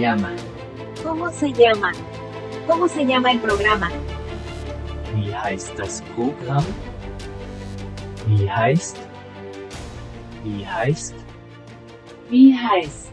[0.00, 0.34] se llama?
[1.04, 1.92] ¿Cómo se llama?
[2.66, 3.90] ¿Cómo se llama el programa?
[5.14, 6.64] Wie heißt das Programm?
[8.26, 8.96] Wie heißt?
[10.42, 11.14] Wie heißt?
[12.30, 13.12] Wie heißt?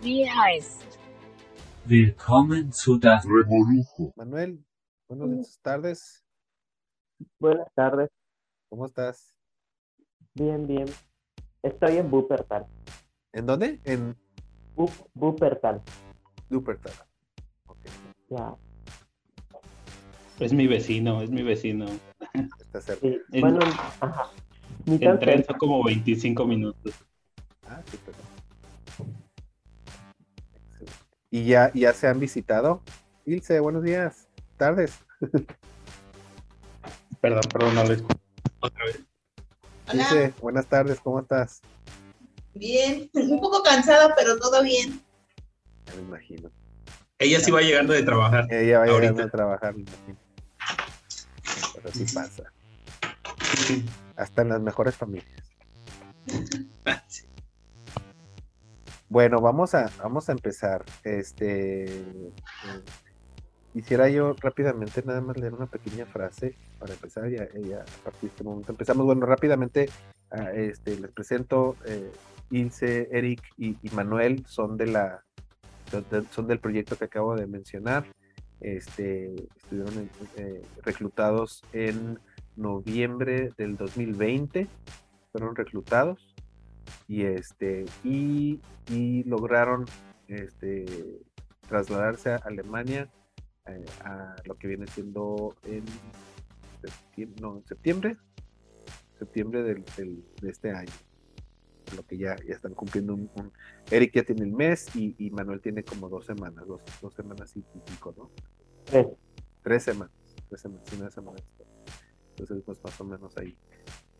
[0.00, 0.98] Wie heißt?
[1.84, 4.12] Willkommen zu das Revolujo.
[4.16, 4.58] Manuel,
[5.08, 6.24] buenas tardes.
[7.38, 8.10] Buenas tardes,
[8.68, 9.32] ¿Cómo estás?
[10.34, 10.88] bien, bien.
[11.62, 12.66] Estoy en Wuppertal.
[13.32, 13.78] ¿En dónde?
[13.84, 14.16] En
[14.76, 15.82] Wup- Wuppertal,
[16.50, 16.92] Lupertal.
[17.66, 17.78] Ok,
[18.30, 18.54] ya.
[20.40, 21.86] Es mi vecino, es mi vecino.
[22.58, 23.00] está cerca.
[23.06, 23.60] Sí, En- bueno,
[24.00, 24.30] ajá.
[24.86, 26.94] Ni En tren son como 25 minutos.
[27.68, 28.22] Ah, sí, Excelente.
[31.30, 32.82] ¿Y ya, ya se han visitado?
[33.24, 34.28] Ilse, buenos días.
[34.56, 34.98] Tardes.
[37.20, 38.20] Perdón, perdón, no lo escucho.
[38.60, 39.00] Otra vez.
[39.88, 41.60] Hola, Ilse, buenas tardes, ¿cómo estás?
[42.54, 45.00] Bien, un poco cansada, pero todo bien.
[45.86, 46.50] Ya me imagino.
[47.18, 48.52] Ella sí va llegando de trabajar.
[48.52, 49.00] Ella va Ahorita.
[49.00, 50.18] llegando a trabajar, me imagino.
[51.74, 52.52] Pero así pasa.
[54.16, 55.42] Hasta en las mejores familias.
[57.08, 57.26] Sí.
[59.08, 60.84] Bueno, vamos a, vamos a empezar.
[61.04, 62.32] Este eh,
[63.74, 68.22] quisiera yo rápidamente nada más leer una pequeña frase para empezar ya, ya a partir
[68.22, 69.04] de este momento empezamos.
[69.04, 69.90] Bueno, rápidamente
[70.30, 72.10] ah, este, les presento eh,
[72.50, 75.22] Ilse, Eric y, Manuel son de la
[75.90, 78.04] son de- son del proyecto que acabo de mencionar.
[78.60, 82.18] Este, estuvieron eh, reclutados en
[82.56, 84.68] noviembre del 2020,
[85.32, 86.34] fueron reclutados
[87.08, 88.60] y este y,
[89.24, 89.84] lograron
[90.28, 90.84] este
[91.68, 93.10] trasladarse a Alemania
[93.66, 95.84] eh, a lo que viene siendo en
[96.82, 98.16] septiembre, en septiembre
[99.18, 100.90] septiembre del, del- de este año
[101.96, 103.52] lo que ya, ya están cumpliendo un, un-
[103.90, 107.56] Eric ya tiene el mes y, y Manuel tiene como dos semanas dos, dos semanas
[107.56, 108.30] y pico ¿no?
[108.84, 109.06] Tres.
[109.62, 110.12] tres semanas
[110.48, 111.64] tres semanas sí, no se molesta.
[112.30, 113.56] entonces pues más o menos ahí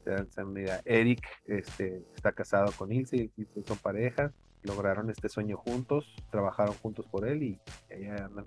[0.04, 0.82] se dan, se dan una idea.
[0.84, 4.32] Eric este, está casado con Ilse y y son pareja,
[4.64, 8.46] lograron este sueño juntos, trabajaron juntos por él y ya andan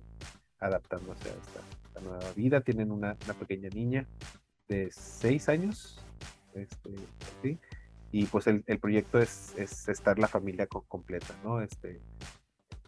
[0.58, 2.60] adaptándose a esta, esta nueva vida.
[2.60, 4.06] Tienen una, una pequeña niña
[4.68, 5.98] de seis años,
[6.54, 6.90] este,
[7.42, 7.58] ¿sí?
[8.18, 11.60] Y pues el, el proyecto es, es estar la familia co- completa, ¿no?
[11.60, 12.00] Este,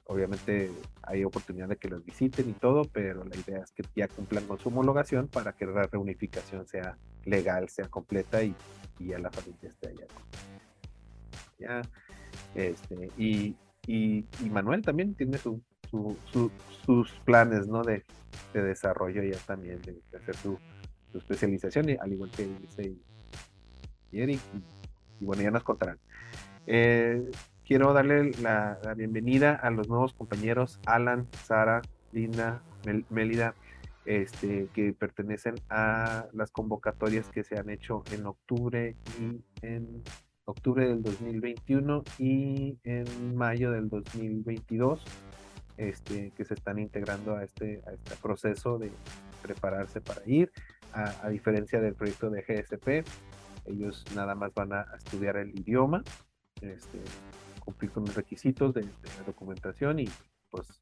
[0.06, 0.70] obviamente
[1.02, 4.46] hay oportunidad de que los visiten y todo, pero la idea es que ya cumplan
[4.46, 6.96] con su homologación para que la reunificación sea
[7.26, 8.54] legal, sea completa y,
[8.98, 10.06] y ya la familia esté allá.
[11.58, 11.82] Ya,
[12.54, 13.54] este, y,
[13.86, 15.60] y, Manuel también tiene su,
[15.90, 16.52] su- su-
[16.86, 17.84] sus planes, ¿no?
[17.84, 18.02] De,
[18.54, 20.58] de desarrollo ya también, de, hacer su,
[21.12, 22.48] especialización, al igual que
[24.10, 24.40] y Eric,
[25.20, 25.98] y, bueno, ya nos contarán.
[26.66, 27.30] Eh,
[27.66, 33.54] quiero darle la, bienvenida a los nuevos compañeros Alan, Sara, Linda, Mel- Mélida,
[34.04, 40.02] este, que pertenecen a las convocatorias que se han hecho en octubre y en
[40.46, 45.04] octubre del 2021 y en mayo del 2022,
[45.76, 48.90] este, que se están integrando a este, a este proceso de
[49.42, 50.50] prepararse para ir,
[50.94, 53.06] a diferencia del proyecto de GSP,
[53.68, 56.02] ellos nada más van a, estudiar el idioma,
[56.60, 57.00] este,
[57.60, 60.08] cumplir con los requisitos de, la documentación y
[60.50, 60.80] pues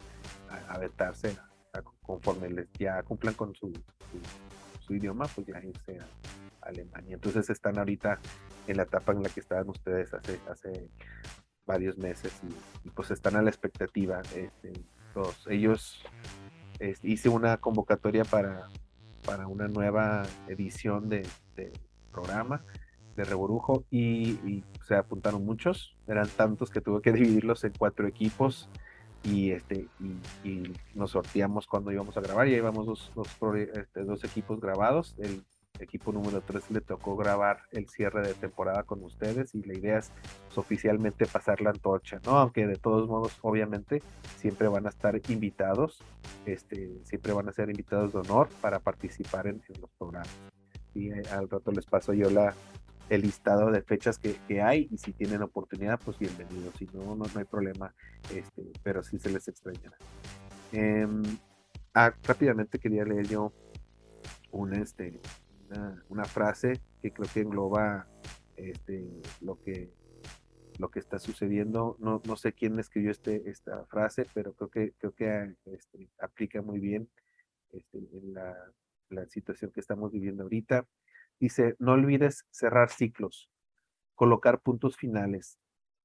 [0.69, 1.37] aventarse
[2.03, 3.73] conforme les ya cumplan con su,
[4.81, 6.07] su, idioma, pues ya irse a,
[6.63, 7.15] Alemania.
[7.15, 8.19] Entonces están ahorita
[8.67, 10.91] en la etapa en la que estaban ustedes hace, hace
[11.65, 12.33] varios meses
[12.85, 14.21] y, pues están a la expectativa.
[14.35, 14.73] Este,
[15.15, 16.03] los- ellos
[16.81, 18.69] este, hice una convocatoria para,
[19.25, 21.23] para una nueva edición de
[22.17, 22.65] programa
[23.17, 28.07] de Reborujo y, y se apuntaron muchos, eran tantos que tuve que dividirlos en cuatro
[28.07, 28.69] equipos
[29.25, 33.57] y este y, y nos sorteamos cuando íbamos a grabar, ya íbamos dos, dos, pro-
[33.57, 35.43] este, dos equipos grabados, el
[35.79, 39.99] equipo número 3 le tocó grabar el cierre de temporada con ustedes y la idea
[39.99, 40.11] es
[40.55, 42.39] oficialmente pasar la antorcha, ¿no?
[42.39, 44.03] Aunque de todos modos, obviamente,
[44.37, 46.01] siempre van a estar invitados,
[46.47, 50.31] este, siempre van a ser invitados de honor para participar en los programas.
[50.97, 52.55] Y eh, al rato les paso yo la,
[53.11, 56.75] el listado de fechas que, que hay y si tienen oportunidad, pues bienvenidos.
[56.79, 57.95] Si no, no, no hay problema,
[58.35, 59.99] este, pero sí se les extrañará.
[60.73, 61.23] Em,
[61.93, 63.53] ah, rápidamente quería leer yo
[64.53, 65.21] un, este,
[65.69, 68.07] una, una frase que creo que engloba
[68.57, 69.07] este,
[69.43, 69.93] lo que
[70.79, 71.97] lo que está sucediendo.
[72.01, 76.63] No, no sé quién escribió este, esta frase, pero creo que, creo que este, aplica
[76.63, 77.09] muy bien
[77.73, 78.55] este, en la,
[79.11, 80.87] la situación que estamos viviendo ahorita.
[81.41, 83.51] Dice, no olvides cerrar ciclos,
[84.15, 85.59] colocar puntos finales.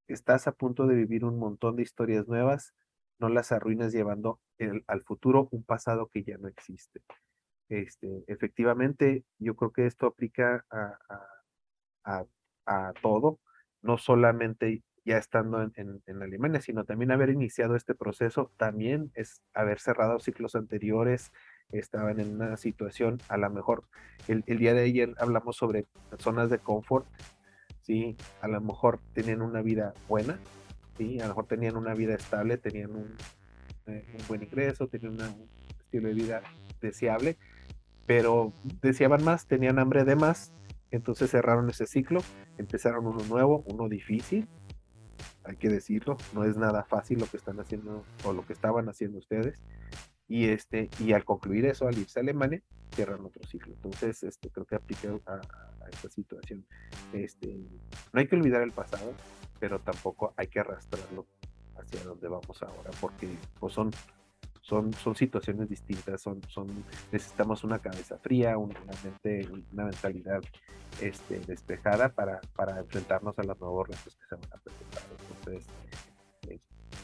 [0.08, 2.74] Estás a punto de vivir un montón de historias nuevas
[3.20, 4.42] no las arruines llevando
[4.88, 7.02] al futuro un pasado que ya no existe.
[7.70, 10.98] Este, efectivamente, yo creo que esto aplica a,
[12.04, 12.26] a-
[12.66, 13.40] a- todo,
[13.82, 19.42] no solamente ya estando en- en Alemania, sino también haber iniciado este proceso, también es
[19.54, 21.32] haber cerrado ciclos anteriores,
[21.72, 23.84] estaban en una situación, a lo mejor
[24.28, 25.86] el, día de ayer hablamos sobre
[26.20, 27.08] zonas de confort,
[27.82, 28.16] ¿sí?
[28.42, 30.40] A lo mejor tenían una vida buena,
[30.98, 31.20] ¿sí?
[31.20, 33.16] A lo mejor tenían una vida estable, tenían un,
[33.88, 36.42] eh, un buen ingreso, tenían una- un estilo de vida
[36.82, 37.38] deseable,
[38.06, 40.52] pero deseaban más, tenían hambre de más,
[40.92, 42.22] entonces cerraron ese ciclo,
[42.58, 44.48] empezaron uno nuevo, uno difícil,
[45.44, 48.88] hay que decirlo, no es nada fácil lo que están haciendo o lo que estaban
[48.90, 49.60] haciendo ustedes.
[50.32, 52.62] Y este, y al concluir eso, al irse a Alemania,
[52.96, 53.74] cierran otro ciclo.
[53.74, 55.42] Entonces, este, creo que aplica a,
[55.92, 56.66] esta situación.
[57.12, 57.48] Este,
[58.14, 59.14] no hay que olvidar el pasado,
[59.60, 61.28] pero tampoco hay que arrastrarlo
[61.76, 63.28] hacia donde vamos ahora, porque
[63.60, 63.92] pues, son,
[64.62, 66.68] son, son situaciones distintas, son, son,
[67.12, 70.42] necesitamos una cabeza fría, una mente, una mentalidad
[71.02, 75.04] este, despejada para, para enfrentarnos a los nuevos retos que se van a presentar.
[75.30, 75.66] Entonces,
[76.48, 76.60] eh,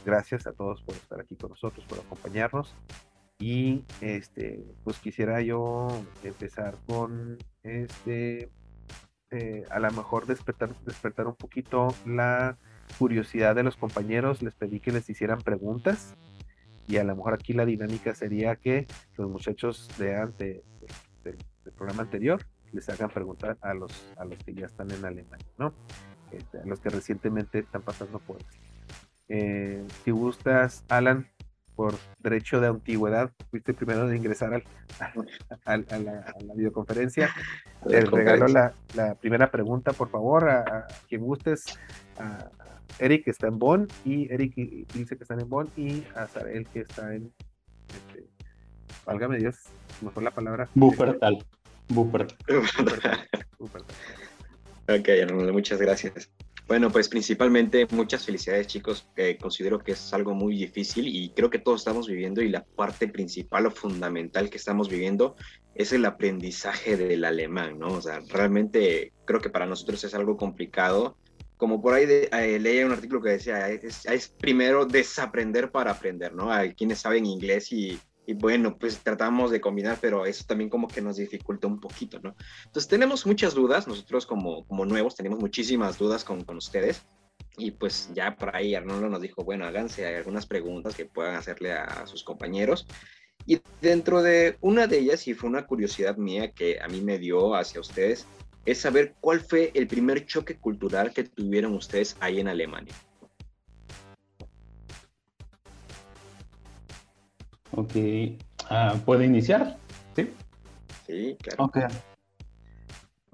[0.06, 2.74] gracias a todos por estar aquí con nosotros, por acompañarnos.
[3.38, 5.88] Y este, pues quisiera yo
[6.24, 8.50] empezar con este,
[9.30, 12.58] eh, a lo mejor despertar, despertar un poquito la
[12.98, 14.42] curiosidad de los compañeros.
[14.42, 16.16] Les pedí que les hicieran preguntas.
[16.88, 18.86] Y a lo mejor aquí la dinámica sería que
[19.16, 20.64] los muchachos de ante,
[21.22, 21.36] del,
[21.76, 25.74] programa anterior les hagan preguntar a los, a los que ya están en Alemania, ¿no?
[26.32, 28.38] Este, a los que recientemente están pasando por.
[29.28, 31.28] Eh, si gustas, Alan,
[31.78, 34.64] por derecho de antigüedad, fuiste primero de ingresar al,
[35.64, 37.30] al- a, la, a la videoconferencia.
[37.88, 41.78] Te regalo la, la primera pregunta, por favor, a, a quien gustes.
[42.18, 42.50] A,
[42.98, 44.56] Eric, que está en Bonn, y Eric
[44.92, 47.32] dice que están en Bonn, y a Sarael, que está en.
[47.94, 48.26] Este,
[49.06, 49.54] válgame Dios,
[50.00, 50.68] mejor la palabra.
[50.74, 51.46] Wuppertal.
[51.90, 52.36] Wuppertal.
[53.60, 53.96] Wuppertal.
[54.88, 56.28] Ok, Arnoldo, muchas gracias.
[56.68, 59.08] Bueno, pues principalmente muchas felicidades chicos.
[59.16, 62.62] Eh, considero que es algo muy difícil y creo que todos estamos viviendo y la
[62.62, 65.34] parte principal o fundamental que estamos viviendo
[65.74, 67.94] es el aprendizaje del alemán, ¿no?
[67.94, 71.16] O sea, realmente creo que para nosotros es algo complicado.
[71.56, 75.92] Como por ahí de, eh, leía un artículo que decía, es, es primero desaprender para
[75.92, 76.52] aprender, ¿no?
[76.52, 77.98] Hay quienes saben inglés y,
[78.28, 82.20] y bueno, pues tratamos de combinar, pero eso también como que nos dificulta un poquito,
[82.20, 82.36] ¿no?
[82.66, 87.06] Entonces tenemos muchas dudas, nosotros como, como nuevos tenemos muchísimas dudas con, con ustedes
[87.56, 91.72] y pues ya por ahí Arnoldo nos dijo, bueno, háganse algunas preguntas que puedan hacerle
[91.72, 92.86] a sus compañeros.
[93.46, 97.18] Y dentro de una de ellas, y fue una curiosidad mía que a mí me
[97.18, 98.26] dio hacia ustedes,
[98.66, 102.94] es saber cuál fue el primer choque cultural que tuvieron ustedes ahí en Alemania.
[107.78, 107.94] Ok.
[108.70, 109.78] Ah, ¿Puede iniciar?
[110.16, 110.28] Sí.
[111.06, 111.66] Sí, claro.
[111.66, 111.78] Ok.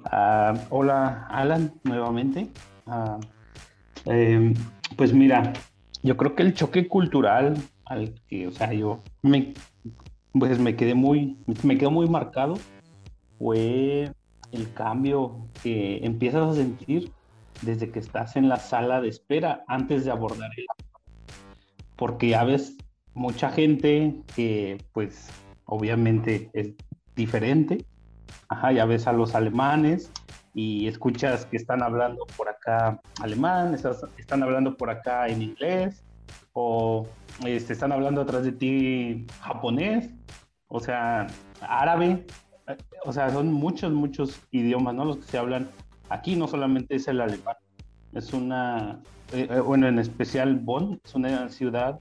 [0.05, 2.49] Ah, hola, Alan, nuevamente.
[2.85, 3.19] Ah,
[4.05, 4.55] em,
[4.99, 5.55] pues mira,
[6.03, 9.55] yo creo que el choque cultural al que, o sea, yo me,
[10.35, 12.59] pues me quedé muy, me quedó muy marcado
[13.39, 14.13] fue
[14.53, 17.11] el cambio que empiezas a sentir
[17.63, 20.67] desde que estás en la sala de espera antes de abordar el
[21.97, 22.77] porque ya ves
[23.15, 25.31] mucha gente que pues
[25.65, 26.73] obviamente es
[27.15, 27.85] diferente.
[28.49, 30.13] Ajá, ya ves a los alemanes
[30.55, 33.75] y escuchas que están hablando por acá alemán,
[34.19, 36.05] están hablando por acá en inglés
[36.53, 37.07] o
[37.45, 40.11] este, están hablando atrás de ti japonés,
[40.69, 41.27] o sea,
[41.61, 42.25] árabe,
[42.69, 45.05] eh, o sea, son muchos, muchos idiomas, ¿no?
[45.05, 45.69] Los que se hablan
[46.09, 47.57] aquí, no solamente es el alemán,
[48.13, 49.01] es una,
[49.33, 51.99] eh, eh, bueno, en especial Bonn, es una ciudad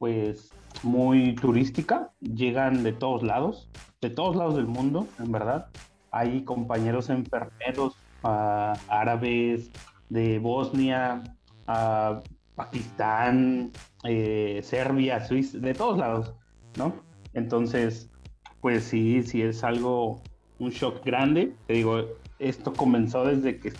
[0.00, 0.50] pues
[0.82, 3.68] muy turística, llegan de todos lados,
[4.00, 5.66] de todos lados del mundo, en verdad.
[6.10, 9.70] Hay compañeros enfermeros ah, árabes
[10.08, 11.22] de Bosnia,
[11.66, 12.20] ah,
[12.54, 13.72] Pakistán,
[14.04, 16.34] eh, Serbia, Suiza, de todos lados,
[16.78, 16.94] ¿no?
[17.34, 18.10] Entonces,
[18.62, 20.22] pues sí, sí es algo,
[20.58, 21.54] un shock grande.
[21.66, 22.06] Te digo,
[22.38, 23.74] esto comenzó desde que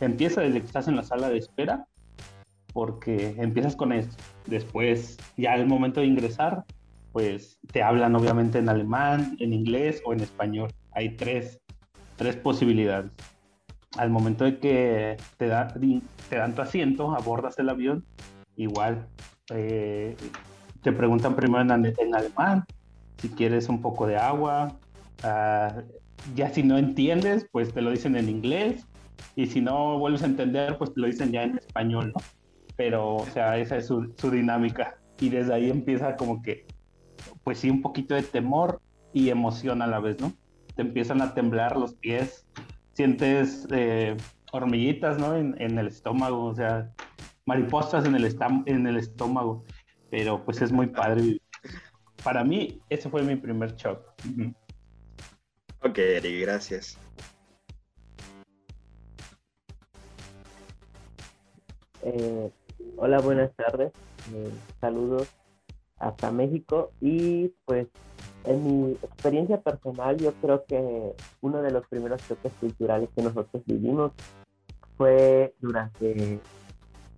[0.00, 1.86] empieza desde que estás en la sala de espera,
[2.72, 4.16] porque empiezas con esto.
[4.46, 6.64] Después, ya al momento de ingresar,
[7.12, 10.70] pues te hablan obviamente en alemán, en inglés o en español.
[10.92, 11.60] Hay tres,
[12.16, 13.10] tres posibilidades.
[13.96, 15.72] Al momento de que te, da-
[16.28, 18.04] te dan tu asiento, abordas el avión,
[18.56, 19.06] igual
[19.50, 20.16] eh,
[20.82, 22.64] te preguntan primero en, en alemán,
[23.18, 24.76] si quieres un poco de agua.
[25.22, 25.82] ah,
[26.34, 28.84] ya si no entiendes, pues te lo dicen en inglés.
[29.36, 32.20] Y si no vuelves a entender, pues te lo dicen ya en español, ¿no?
[32.76, 34.98] Pero, o sea, esa es su, su dinámica.
[35.20, 36.66] y desde ahí empieza como que,
[37.44, 38.80] pues sí, un poquito de temor
[39.12, 40.32] y emoción a la vez, ¿no?
[40.74, 42.46] Te empiezan a temblar los pies,
[42.92, 44.16] sientes eh,
[44.52, 45.36] hormiguitas, ¿no?
[45.36, 46.90] En, en, el estómago, o sea,
[47.46, 49.64] mariposas en el, en el estómago,
[50.10, 51.40] pero pues es muy padre.
[52.24, 54.00] Para mí, ese fue mi primer shock.
[55.82, 56.98] Ok, Eric, gracias.
[62.02, 62.50] Eh,
[62.96, 63.92] hola, buenas tardes.
[64.32, 65.28] Eh, saludos
[65.98, 66.90] hasta México.
[67.00, 67.88] Y pues
[68.44, 73.62] en mi experiencia personal, yo creo que uno de los primeros choques culturales que nosotros
[73.66, 74.12] vivimos
[74.96, 76.38] fue durante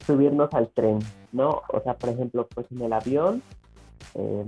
[0.06, 0.98] subirnos al tren,
[1.32, 1.62] ¿no?
[1.72, 3.42] O sea, por ejemplo, pues en el avión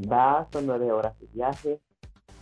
[0.06, 1.80] vas, son nueve horas de viaje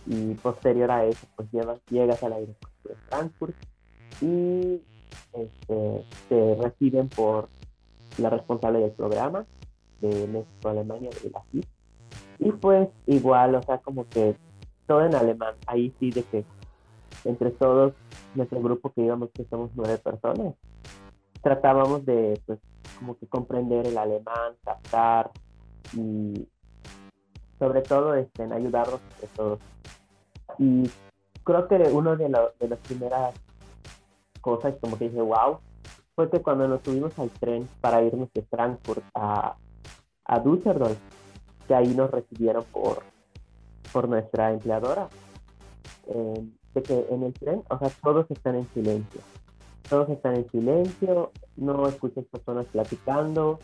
[0.05, 3.55] y posterior a eso, pues llevas, llegas al aeropuerto de Frankfurt
[4.21, 4.81] y
[5.33, 7.49] este, te reciben por
[8.17, 9.45] la responsable del programa
[10.01, 11.65] de México Alemania de la CIP.
[12.39, 14.35] Y pues igual, o sea, como que
[14.85, 15.55] todo en alemán.
[15.65, 16.45] Ahí sí de que
[17.25, 17.93] entre todos,
[18.35, 20.53] nuestro grupo que íbamos, que somos nueve personas,
[21.41, 22.59] tratábamos de, pues,
[22.97, 25.31] como que comprender el alemán, captar
[25.93, 26.47] y
[27.59, 29.59] sobre todo este, en ayudarnos entre todos.
[30.57, 30.89] Y
[31.43, 33.33] creo que uno de, de las primeras
[34.41, 35.59] cosas como que dije, wow,
[36.17, 39.55] fue que cuando nos subimos al tren para irnos de Frankfurt a,
[40.25, 40.97] a Düsseldorf,
[41.67, 43.03] que ahí nos recibieron por,
[43.93, 45.09] por nuestra empleadora,
[46.07, 49.21] eh, de que en el tren, o sea, todos están en silencio.
[49.87, 53.59] Todos están en silencio, no escuchas personas platicando,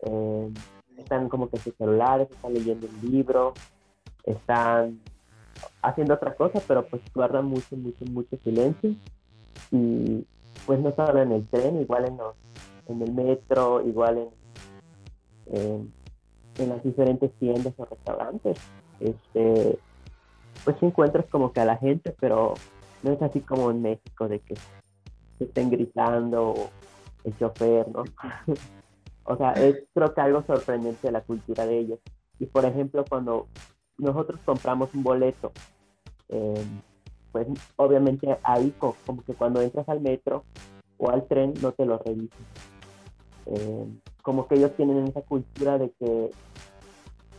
[0.00, 0.52] eh,
[0.98, 3.54] están como que en sus celulares, están leyendo un libro,
[4.24, 5.00] están
[5.80, 8.94] haciendo otra cosa, pero pues guardan mucho, mucho, mucho silencio.
[9.72, 10.26] Y
[10.68, 12.18] pues no solo en el tren, igual en,
[12.88, 14.28] en el metro, igual
[15.46, 15.90] en,
[16.58, 18.58] en, las diferentes tiendas o restaurantes.
[19.00, 19.78] Este,
[20.66, 22.52] pues encuentras como que a la gente, pero
[23.02, 24.56] no es así como en México de que
[25.38, 26.54] se estén gritando
[27.24, 28.04] el chofer, ¿no?
[29.24, 31.98] o sea, es creo que algo sorprendente de la cultura de ellos.
[32.38, 33.46] Y por ejemplo, cuando
[33.96, 35.50] nosotros compramos un boleto,
[36.28, 36.62] eh,
[37.32, 40.44] pues obviamente ahí como que cuando entras al metro
[40.96, 42.46] o al tren no te lo revisan.
[43.46, 43.86] Eh,
[44.22, 46.30] como que ellos tienen esa cultura de que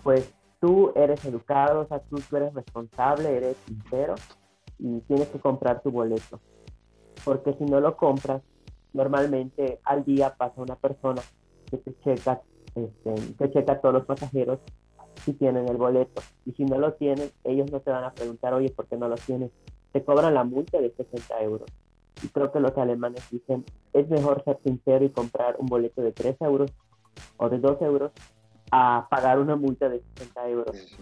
[0.03, 4.15] pues tú eres educado, o sea, tú, eres responsable, eres sincero
[4.77, 6.39] y tienes que comprar tu boleto.
[7.24, 8.41] Porque si no lo compras,
[8.93, 11.22] normalmente al día pasa una persona
[11.69, 12.41] que te checa,
[12.75, 14.60] este, te checa a todos los pasajeros
[15.24, 16.22] si tienen el boleto.
[16.46, 19.08] Y si no lo tienen, ellos no te van a preguntar, oye, ¿por qué no
[19.08, 19.51] lo tienes?
[19.91, 21.69] Te cobran la multa de 60 euros.
[22.22, 26.12] Y creo que los alemanes dicen, es mejor ser sincero y comprar un boleto de
[26.12, 26.72] 3 euros
[27.38, 28.12] o de 2 euros
[28.72, 30.98] a pagar una multa de 60 euros.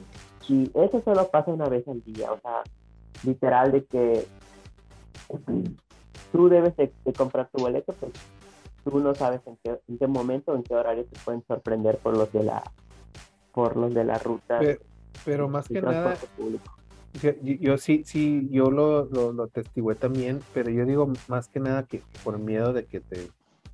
[0.48, 2.62] Y eso solo pasa una vez al día, o sea,
[3.24, 4.26] literal de que
[6.32, 8.12] tú debes de, comprar tu boleto, pues
[8.84, 12.16] tú no sabes en qué, en qué momento, en qué horario te pueden sorprender por
[12.16, 12.64] los de la
[13.52, 14.60] por los de la ruta.
[15.26, 16.16] Pero, más que nada,
[17.42, 19.48] yo, sí, sí, yo lo, lo,
[19.96, 23.30] también, pero yo digo más que nada que por miedo de que te,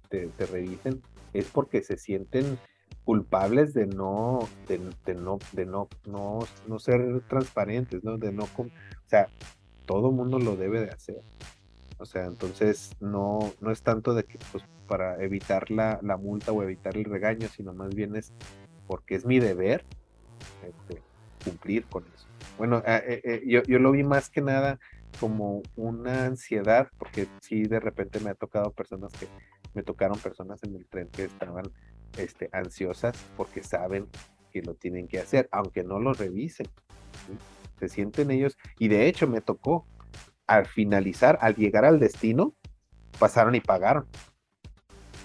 [0.09, 1.01] te, revisen,
[1.33, 2.57] es porque se sienten
[3.03, 4.79] culpables de no, de,
[5.15, 8.17] no, de no, no, no ser transparentes, ¿no?
[8.17, 8.69] De no, o
[9.07, 9.27] sea,
[9.85, 11.21] todo mundo lo debe de hacer.
[11.97, 16.51] O sea, entonces no, no es tanto de que pues para evitar la, la multa
[16.51, 18.31] o evitar el regaño, sino más bien es
[18.87, 19.83] porque es mi deber
[20.63, 21.01] este,
[21.43, 22.32] cumplir con eso.
[22.57, 24.79] Bueno, eh, eh, eh, yo, yo, lo vi más que nada
[25.19, 29.27] como una ansiedad, porque sí de repente me ha tocado personas que,
[29.73, 31.65] me tocaron personas en el tren que estaban
[32.17, 34.07] este, ansiosas porque saben
[34.51, 36.67] que lo tienen que hacer, aunque no lo revisen.
[37.79, 39.87] Se sienten ellos, y de hecho me tocó,
[40.45, 42.53] al finalizar, al llegar al destino,
[43.17, 44.05] pasaron y pagaron.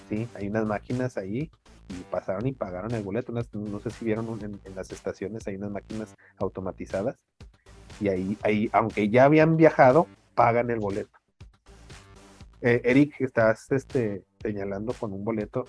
[0.09, 1.51] Sí, hay unas máquinas ahí
[1.89, 3.31] y pasaron y pagaron el boleto.
[3.31, 7.17] no sé si vieron en, las estaciones, hay unas máquinas automatizadas
[7.99, 11.17] y ahí, ahí, aunque ya habían viajado, pagan el boleto.
[12.61, 15.65] Eh, Eric, estás este, señalando con un boleto.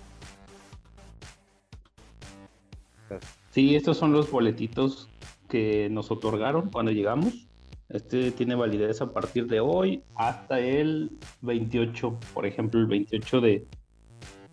[3.49, 5.09] Sí, estos son los boletitos
[5.49, 7.47] que nos otorgaron cuando llegamos.
[7.89, 13.67] Este tiene validez a partir de hoy hasta el 28, por ejemplo, el 28 de,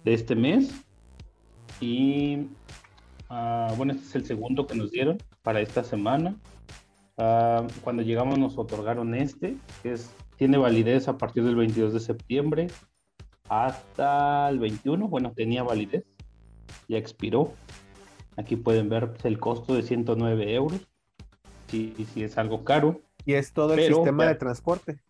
[0.04, 0.84] de este mes.
[1.80, 2.48] Y
[3.28, 6.36] ah, bueno, este es el segundo que nos dieron para esta semana.
[7.16, 12.00] Ah, cuando llegamos nos otorgaron este, que es, tiene validez a partir del 22 de
[12.00, 12.66] septiembre
[13.48, 15.08] hasta el 21.
[15.08, 16.04] Bueno, tenía validez,
[16.88, 17.52] ya expiró.
[18.36, 20.80] Aquí pueden ver pues, el costo de 109 euros.
[21.68, 23.00] Sí, sí es algo caro.
[23.24, 25.00] Y es todo el Pero- sistema de transporte.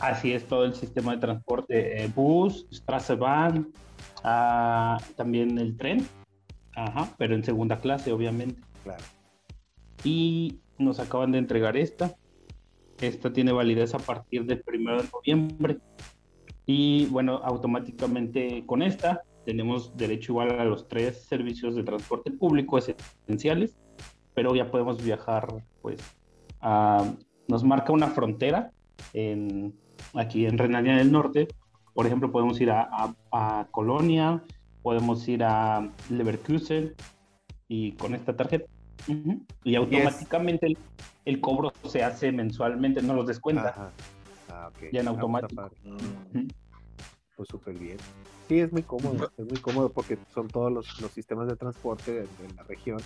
[0.00, 3.72] Así es todo el sistema de transporte, eh, bus, Straßenbahn,
[4.24, 6.06] ah, también el tren,
[6.74, 8.60] ajá, pero en segunda clase, obviamente.
[8.84, 9.02] Claro.
[10.04, 12.14] Y nos acaban de entregar esta.
[13.00, 15.78] Esta tiene validez a partir del 1 de noviembre.
[16.66, 22.78] Y bueno, automáticamente con esta tenemos derecho igual a los tres servicios de transporte público
[22.78, 23.76] esenciales,
[24.34, 25.46] pero ya podemos viajar,
[25.80, 25.98] pues,
[26.60, 27.14] a-
[27.46, 28.72] nos marca una frontera
[29.14, 29.74] en,
[30.12, 31.48] aquí en Renania del Norte.
[31.98, 34.40] Por ejemplo, podemos ir a, a- a Colonia,
[34.84, 36.94] podemos ir a Leverkusen
[37.66, 38.66] y con esta tarjeta.
[39.64, 40.78] Y automáticamente el,
[41.24, 43.70] el cobro se hace mensualmente, no los descuenta.
[43.70, 43.90] Ajá.
[44.48, 44.70] Ah.
[44.92, 45.48] Ya en Ah, automático.
[45.50, 45.76] está padre.
[46.34, 46.48] Mm.
[47.36, 47.96] Pues súper bien.
[48.46, 52.12] Sí, es muy cómodo, es muy cómodo porque son todos los, los sistemas de transporte
[52.12, 52.98] de, de la región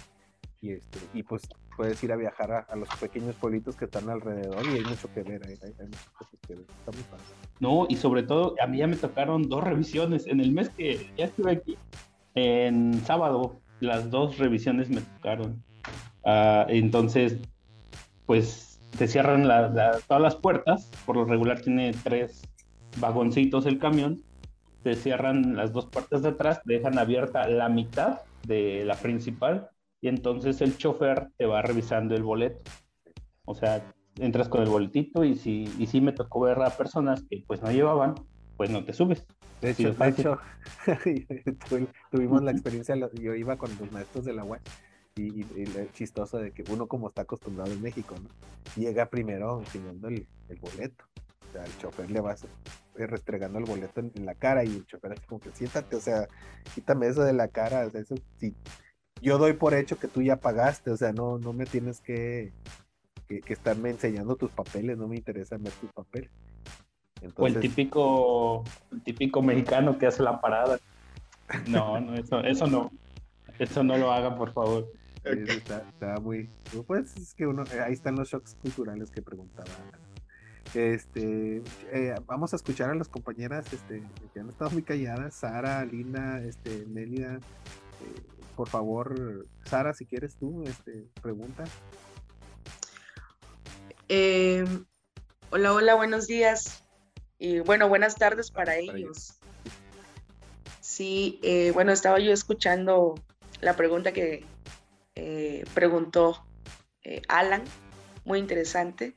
[0.62, 1.42] y este y pues
[1.76, 5.09] puedes ir a viajar a, a los pequeños pueblitos que están alrededor y hay mucho
[5.12, 6.64] que ver, hay, hay- hay cosas que ver.
[6.78, 7.02] Está muy.
[7.61, 10.26] No, y sobre todo, a mí ya me tocaron dos revisiones.
[10.26, 11.76] En el mes que ya estuve aquí,
[12.35, 15.62] en sábado, las dos revisiones me tocaron.
[16.25, 17.38] Ah, entonces,
[18.26, 20.90] pues te cierran la- la- todas las puertas.
[21.07, 22.42] Por lo regular tiene tres
[22.99, 24.23] vagoncitos el camión.
[24.83, 29.71] Te cierran las dos puertas de atrás, dejan abierta la mitad de la principal
[30.02, 32.61] y entonces el chofer te va revisando el boleto.
[33.44, 37.23] O sea, entras con el boletito y si, y si me tocó ver a personas
[37.30, 38.15] que pues no llevaban,
[38.56, 39.25] pues no te subes.
[39.60, 40.36] De hecho, es de
[42.10, 44.60] tuvimos la experiencia, yo iba con los maestros de la UAS
[45.15, 48.28] y, y, y lo chistoso de que uno como está acostumbrado en México, ¿no?
[48.75, 51.04] Llega primero enseñando el, el boleto.
[51.49, 54.69] O sea, el chofer le va eh, restregando el boleto en, en la cara y
[54.69, 56.26] el chofer así como que siéntate, o sea,
[56.75, 58.52] quítame eso de la cara, o sea, eso sí.
[59.23, 62.52] Yo doy por hecho que tú ya pagaste, o sea, no, no me tienes que,
[63.28, 66.30] que, que estarme enseñando tus papeles, no me interesa ver tus papeles.
[67.37, 70.78] O el típico, el típico mexicano que hace la parada.
[71.69, 72.91] No, no, eso, eso no.
[73.61, 74.91] Eso no lo hagan, por favor.
[75.25, 76.50] Está, está muy.
[76.87, 77.63] Pues es que uno.
[77.73, 79.69] eh, Ahí están los shocks culturales que preguntaba.
[80.75, 81.63] Este.
[81.93, 84.02] eh, vamos a escuchar a las compañeras este,
[84.35, 85.35] que han estado muy calladas.
[85.35, 87.37] Sara, Lina, este, Mélida.
[87.37, 88.23] eh,
[88.56, 91.65] por favor, Sara, si quieres tú, este, pregunta.
[94.08, 94.65] Eh,
[95.50, 96.84] hola, hola, buenos días.
[97.38, 99.38] Y bueno, buenas tardes para Para ellos.
[100.80, 103.15] Sí, eh, bueno, estaba yo escuchando
[103.60, 104.45] la pregunta que
[105.15, 106.45] eh, preguntó
[107.04, 107.65] eh, Alan,
[108.25, 109.15] muy interesante.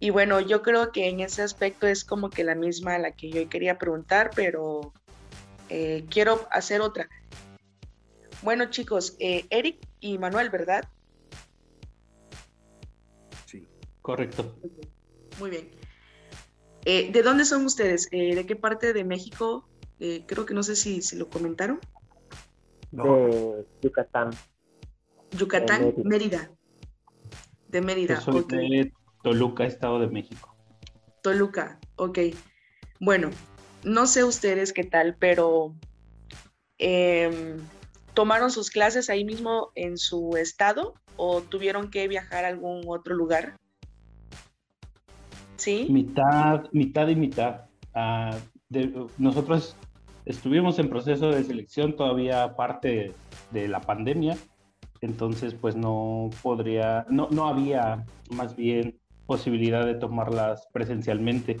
[0.00, 3.12] Y bueno, yo creo que en ese aspecto es como que la misma a la
[3.12, 4.92] que yo quería preguntar, pero
[5.68, 7.08] eh, quiero hacer otra.
[8.42, 10.84] Bueno, chicos, eh, Eric y Manuel, ¿verdad?
[13.46, 13.66] Sí.
[14.02, 14.56] Correcto.
[15.38, 15.68] Muy bien.
[16.84, 18.08] Eh, ¿de dónde son ustedes?
[18.12, 19.68] Eh, ¿De qué parte de México?
[20.00, 21.80] Eh, creo que no sé si, si lo comentaron.
[22.92, 24.30] No, de Yucatán.
[25.32, 26.04] Yucatán, Mérida.
[26.04, 26.50] Mérida.
[27.68, 28.50] De Mérida, Yo soy ok.
[28.52, 30.56] de Toluca, Estado de México.
[31.22, 32.18] Toluca, ok.
[33.00, 33.30] Bueno,
[33.84, 35.74] no sé ustedes qué tal, pero
[36.78, 37.58] em,
[38.18, 43.14] ¿tomaron sus clases ahí mismo en su estado o tuvieron que viajar a algún otro
[43.14, 43.54] lugar?
[45.54, 45.86] ¿Sí?
[45.88, 47.66] Mitad, mitad y mitad.
[47.94, 48.36] Ah,
[48.70, 49.76] de- nosotros
[50.24, 53.12] estuvimos en proceso de selección todavía parte
[53.52, 54.36] de la pandemia,
[55.00, 61.60] entonces pues no podría, no, no había más bien posibilidad de tomarlas presencialmente,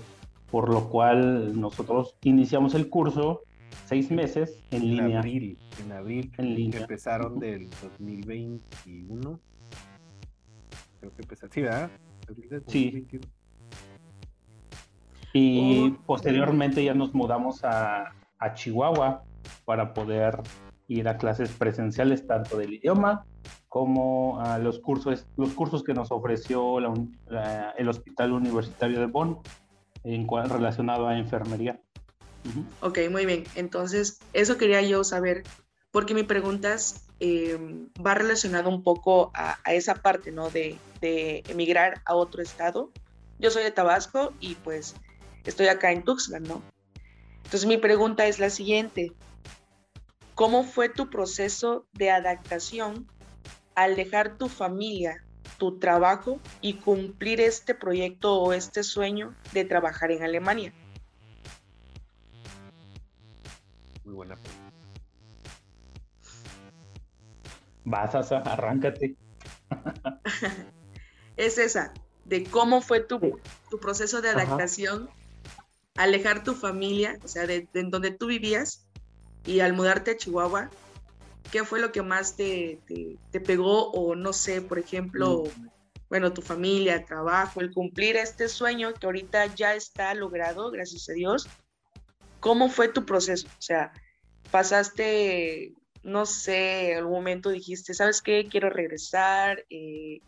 [0.50, 3.42] por lo cual nosotros iniciamos el curso
[3.86, 5.18] seis meses en en línea.
[5.18, 5.58] abril.
[5.84, 6.32] En abril.
[6.38, 6.80] En línea.
[6.80, 9.40] Empezaron del 2021.
[11.00, 11.52] Creo que empezaron.
[11.52, 11.90] Sí, ¿verdad?
[12.66, 12.84] Sí.
[12.90, 13.28] 2021.
[15.34, 15.98] Y Oh.
[16.06, 19.24] posteriormente ya nos mudamos a, a Chihuahua
[19.64, 20.40] para poder
[20.88, 23.26] ir a clases presenciales tanto del idioma
[23.68, 26.94] como a los cursos, los cursos que nos ofreció la
[27.26, 29.38] la- el Hospital Universitario de Bonn
[30.04, 31.78] en cual, relacionado a enfermería.
[32.80, 33.44] Ok, muy bien.
[33.54, 35.44] Entonces, eso quería yo saber,
[35.90, 37.58] porque mi pregunta es, eh,
[38.04, 40.50] va relacionado un poco a, esa parte, ¿no?
[40.50, 42.90] De, de emigrar a otro estado.
[43.38, 44.94] Yo soy de Tabasco y pues
[45.44, 46.62] estoy acá en Tuxtlan, ¿no?
[47.36, 49.12] Entonces, mi pregunta es la siguiente.
[50.34, 53.08] ¿Cómo fue tu proceso de adaptación
[53.74, 55.24] al dejar tu familia,
[55.56, 60.72] tu trabajo y cumplir este proyecto o este sueño de trabajar en Alemania?
[64.08, 64.72] Muy buena pregunta.
[67.84, 69.16] Vas, Asa, arráncate.
[71.36, 71.92] es esa,
[72.24, 73.20] de cómo fue tu,
[73.68, 75.10] tu proceso de adaptación,
[75.94, 78.88] alejar tu familia, o sea, de, donde tú vivías,
[79.44, 80.70] y al mudarte a Chihuahua,
[81.52, 82.80] ¿qué fue lo que más te,
[83.30, 83.90] te, pegó?
[83.90, 85.68] O no sé, por ejemplo, mm.
[86.08, 91.12] bueno, tu familia, trabajo, el cumplir este sueño que ahorita ya está logrado, gracias a
[91.12, 91.46] Dios.
[92.40, 93.48] ¿Cómo fue tu proceso?
[93.48, 93.92] O sea,
[94.50, 95.72] pasaste,
[96.02, 98.46] no sé, algún momento dijiste, ¿sabes qué?
[98.50, 99.64] Quiero regresar.
[99.70, 100.20] Eh,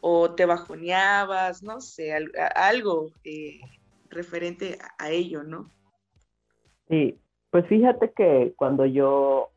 [0.00, 2.12] o te bajoneabas, no sé,
[2.54, 3.60] algo eh,
[4.10, 5.68] referente a ello, ¿no?
[6.88, 7.18] Sí,
[7.50, 9.50] pues fíjate que cuando yo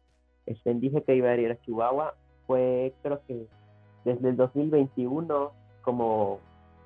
[0.45, 2.15] este, dije que iba a ir a Chihuahua,
[2.47, 3.45] fue creo que
[4.03, 5.51] desde el 2021,
[5.83, 6.39] como,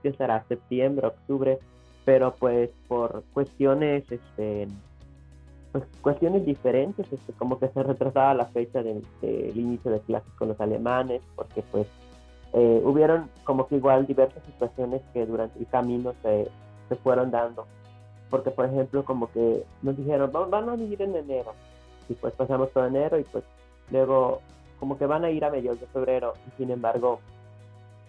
[0.04, 0.46] ¿qué será?
[0.48, 1.60] Septiembre, octubre,
[2.04, 4.68] pero pues por cuestiones, este,
[5.76, 10.48] pues cuestiones diferentes, este, como que se retrasaba la fecha del, inicio de clases con
[10.48, 11.86] los alemanes, porque pues
[12.54, 16.48] eh, hubieron como que igual diversas situaciones que durante el camino se,
[16.88, 17.66] se fueron dando.
[18.30, 21.52] Porque, por ejemplo, como que nos dijeron, van a ir en enero.
[22.08, 23.44] Y pues pasamos todo enero y pues
[23.92, 24.40] luego
[24.80, 26.36] como que van a ir a mediados de febrero.
[26.48, 27.20] Y sin embargo,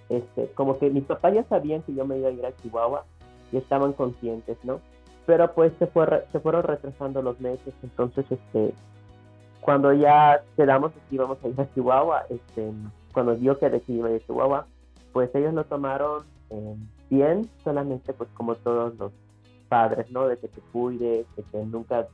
[0.08, 3.04] este, como que mis papás ya sabían que yo me iba a ir a Chihuahua
[3.50, 4.78] y estaban conscientes, ¿no?
[5.26, 7.74] Pero pues se, fue, se fueron retrasando los meses.
[7.82, 8.72] Entonces, este,
[9.60, 12.72] cuando ya quedamos que íbamos a ir a Chihuahua, este,
[13.12, 14.66] cuando vio que decidí ir a Chihuahua,
[15.12, 16.76] pues ellos lo tomaron eh,
[17.10, 19.12] bien, solamente pues como todos los
[19.68, 20.28] padres, ¿no?
[20.28, 22.06] De que te cuides, de que nunca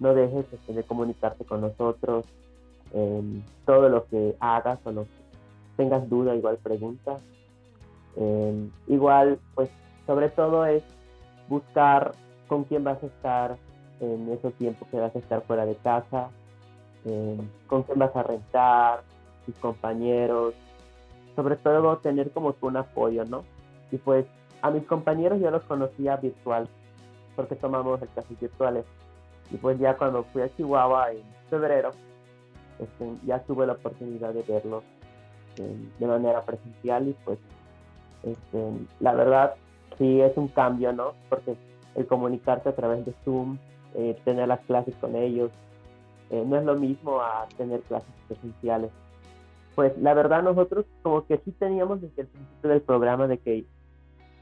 [0.00, 2.24] no dejes este, de comunicarte con nosotros,
[2.92, 5.10] eh, todo lo que hagas o lo que
[5.76, 7.18] tengas duda, igual pregunta.
[8.16, 9.68] Eh, igual, pues
[10.06, 10.82] sobre todo es
[11.48, 12.12] buscar
[12.48, 13.56] con quién vas a estar
[14.00, 16.30] en esos tiempos que vas a estar fuera de casa,
[17.66, 19.02] con quién vas a rentar,
[19.44, 20.54] sus compañeros,
[21.36, 23.44] sobre todo tener como un apoyo, ¿no?
[23.90, 24.26] Y pues
[24.62, 26.68] a mis compañeros yo los conocía virtual,
[27.36, 28.84] porque tomamos el clases virtuales.
[29.50, 31.90] Y pues ya cuando fui a Chihuahua en febrero,
[32.78, 34.82] este, ya tuve la oportunidad de verlos
[35.58, 37.38] eh, de manera presencial y pues
[38.22, 39.54] este, la verdad
[39.98, 41.12] sí es un cambio, ¿no?
[41.28, 41.56] Porque
[41.94, 43.58] el comunicarte a través de Zoom,
[43.94, 45.50] eh, tener las clases con ellos,
[46.30, 48.90] eh, no es lo mismo a tener clases presenciales
[49.74, 53.64] pues la verdad nosotros como que sí teníamos desde el principio del programa de que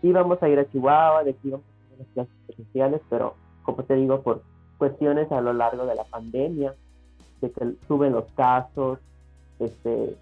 [0.02, 3.82] íbamos a ir a Chihuahua, de que íbamos a hacer las clases presenciales, pero como
[3.84, 4.42] te digo, por
[4.78, 6.74] cuestiones a lo largo de la pandemia,
[7.40, 8.98] de que suben los casos,
[9.58, 10.16] este,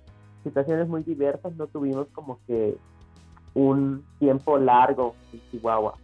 [0.45, 2.77] situaciones muy diversas, no tuvimos como que
[3.55, 5.95] un tiempo largo en Chihuahua.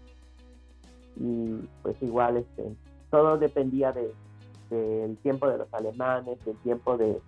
[1.18, 2.74] Y pues igual este,
[3.10, 4.12] todo dependía de,
[4.70, 7.20] del tiempo de los alemanes, del tiempo de,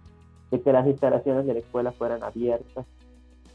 [0.50, 2.86] de que las instalaciones de la escuela fueran abiertas.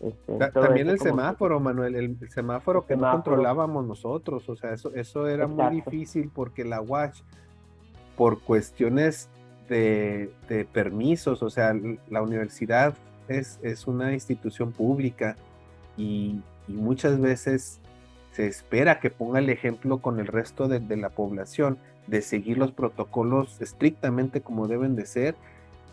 [0.02, 5.28] Este, también el semáforo, Manuel, el, semáforo que no controlábamos nosotros, o sea, eso, eso
[5.30, 7.22] era muy difícil porque la WASH,
[8.18, 9.30] por cuestiones
[9.70, 11.74] de, permisos, o sea,
[12.10, 12.96] la universidad
[13.28, 15.36] es, es una institución pública
[15.98, 17.82] y, muchas veces
[18.34, 22.72] se espera que ponga el ejemplo con el resto de, la población de seguir los
[22.72, 25.36] protocolos estrictamente como deben de ser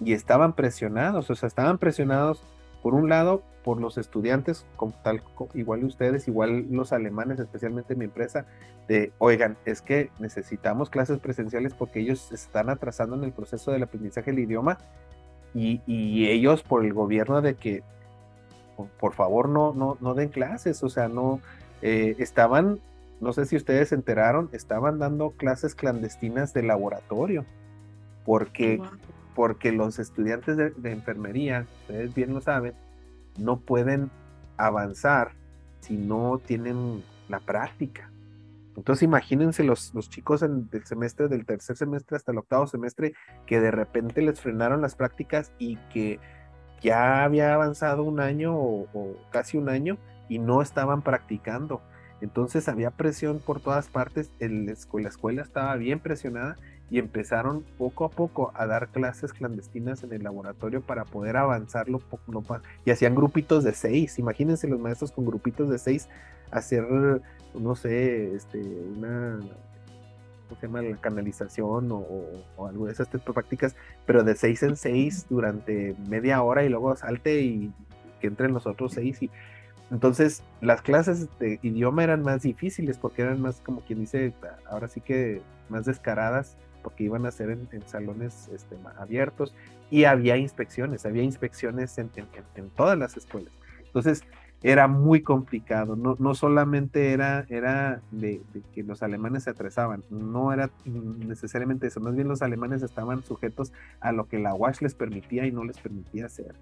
[0.02, 2.42] y estaban presionados, o sea, estaban presionados
[2.82, 5.22] por un lado por los estudiantes, como tal,
[5.52, 8.46] igual ustedes, igual los alemanes, especialmente mi empresa,
[8.88, 13.82] de, oigan, es que necesitamos clases presenciales porque ellos están atrasando en el proceso del
[13.82, 14.78] aprendizaje del idioma
[15.54, 15.82] y,
[16.26, 17.82] ellos por el gobierno de que,
[18.98, 21.42] por, favor, no, no, no den clases, o sea, no,
[21.82, 22.80] eh, estaban,
[23.20, 27.44] no sé si ustedes se enteraron, estaban dando clases clandestinas de laboratorio,
[28.24, 28.80] porque
[29.34, 32.74] porque los estudiantes de, enfermería, ustedes bien lo saben,
[33.38, 34.10] no pueden
[34.56, 35.32] avanzar
[35.80, 38.10] si no tienen la práctica.
[38.76, 43.14] Entonces imagínense los, los chicos en el semestre, del tercer semestre hasta el octavo semestre,
[43.46, 46.18] que de repente les frenaron las prácticas y que
[46.82, 49.98] ya había avanzado un año o, o casi un año
[50.30, 51.82] y no estaban practicando.
[52.22, 56.56] Entonces había presión por todas partes, el, la escuela estaba bien presionada
[56.90, 62.00] y empezaron poco a poco a dar clases clandestinas en el laboratorio para poder avanzarlo.
[62.84, 66.08] Y hacían grupitos de seis, imagínense los maestros con grupitos de seis
[66.50, 66.84] hacer,
[67.54, 69.38] no sé, este, una,
[70.48, 70.82] ¿cómo se llama?
[70.82, 72.04] La canalización o,
[72.56, 76.94] o, algo de esas prácticas, pero de seis en seis durante media hora y luego
[76.96, 77.72] salte y
[78.20, 79.30] que entren los otros seis y
[79.90, 84.32] entonces, las clases de idioma eran más difíciles porque eran más, como quien dice,
[84.68, 89.54] ahora sí que más descaradas porque iban a ser en, en salones este, abiertos
[89.90, 93.52] y había inspecciones, había inspecciones en, en- en- todas las escuelas.
[93.84, 94.22] Entonces
[94.62, 100.04] era muy complicado, no, no solamente era, era de, de que los alemanes se atrasaban,
[100.10, 104.82] no era necesariamente eso, más bien los alemanes estaban sujetos a lo que la UASH
[104.82, 106.54] les permitía y no les permitía hacer.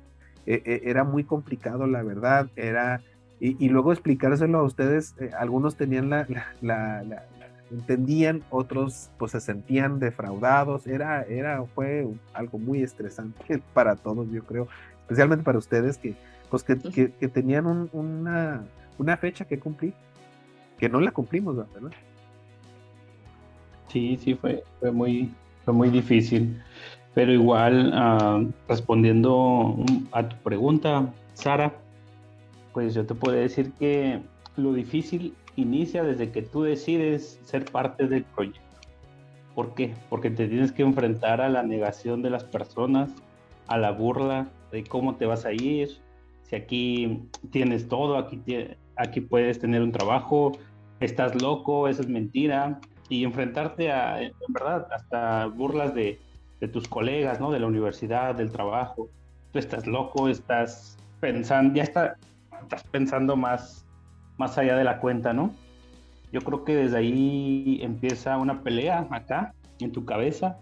[0.46, 3.02] E- e- era muy complicado, la verdad, era...
[3.40, 7.24] Y, y luego explicárselo a ustedes, eh, algunos tenían la, la- la- la-
[7.70, 14.42] entendían, otros pues se sentían defraudados, era, era, fue algo muy estresante para todos, yo
[14.44, 14.68] creo,
[15.02, 16.14] especialmente para ustedes que,
[16.50, 18.64] pues que, que- que tenían un- una,
[18.98, 19.92] una fecha que cumplir,
[20.78, 21.90] que no la cumplimos, ¿verdad?
[23.88, 25.30] Sí, sí, fue, fue, muy,
[25.64, 26.60] fue muy difícil.
[27.14, 29.76] Pero igual, ah, respondiendo
[30.12, 31.72] a tu pregunta, Sara,
[32.78, 34.20] pues yo te puedo decir que
[34.56, 38.60] lo difícil inicia desde que tú decides ser parte del proyecto.
[39.56, 39.96] ¿Por qué?
[40.08, 43.10] Porque te tienes que enfrentar a la negación de las personas,
[43.66, 45.88] a la burla de cómo te vas a ir,
[46.44, 48.40] si aquí tienes todo, aquí,
[48.94, 50.52] aquí puedes tener un trabajo,
[51.00, 56.20] estás loco, eso es mentira, y enfrentarte a, en verdad, hasta burlas de,
[56.60, 57.50] de tus colegas, ¿no?
[57.50, 59.08] De la universidad, del trabajo.
[59.52, 62.16] Tú estás loco, estás pensando, ya está,
[62.62, 63.86] estás pensando más,
[64.36, 65.52] más allá de la cuenta, ¿no?
[66.32, 70.58] Yo creo que desde ahí empieza una pelea acá, en tu cabeza,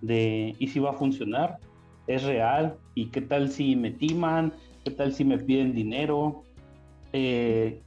[0.00, 1.58] de ¿y si va a funcionar?
[2.06, 2.76] ¿Es real?
[2.94, 4.52] ¿Y qué tal si me timan?
[4.84, 6.42] ¿Qué tal si me piden dinero?
[7.12, 7.80] Eh,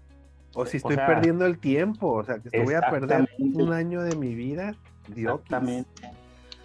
[0.56, 3.72] O si O estoy sea, perdiendo el tiempo, o sea, que estoy a perder un
[3.72, 4.76] año de mi vida.
[5.08, 5.40] Dios.
[5.42, 6.12] Exactamente.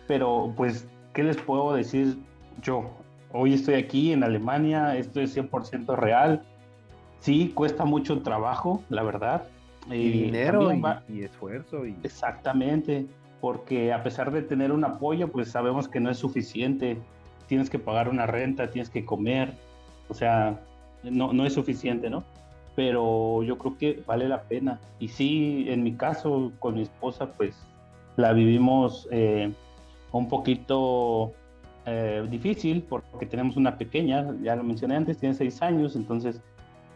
[0.06, 2.16] Pero, pues, ¿qué les puedo decir
[2.62, 2.90] yo?
[3.32, 6.42] Hoy estoy aquí en Alemania, esto es 100% real.
[7.24, 9.44] Sí, cuesta mucho trabajo, la verdad.
[9.90, 11.86] Y Eh, dinero también y, va- y esfuerzo.
[11.86, 11.96] Y...
[12.02, 13.06] Exactamente,
[13.40, 16.98] porque a pesar de tener un apoyo, pues sabemos que no es suficiente.
[17.46, 19.54] Tienes que pagar una renta, tienes que comer,
[20.10, 20.60] o sea,
[21.02, 22.24] no, no es suficiente, ¿no?
[22.76, 24.78] Pero yo creo que vale la pena.
[24.98, 27.56] Y sí, en mi caso, con mi esposa, pues
[28.16, 29.50] la vivimos eh,
[30.12, 31.32] un poquito
[31.86, 36.40] eh, difícil porque tenemos una pequeña, ya lo mencioné antes, tiene seis años, entonces,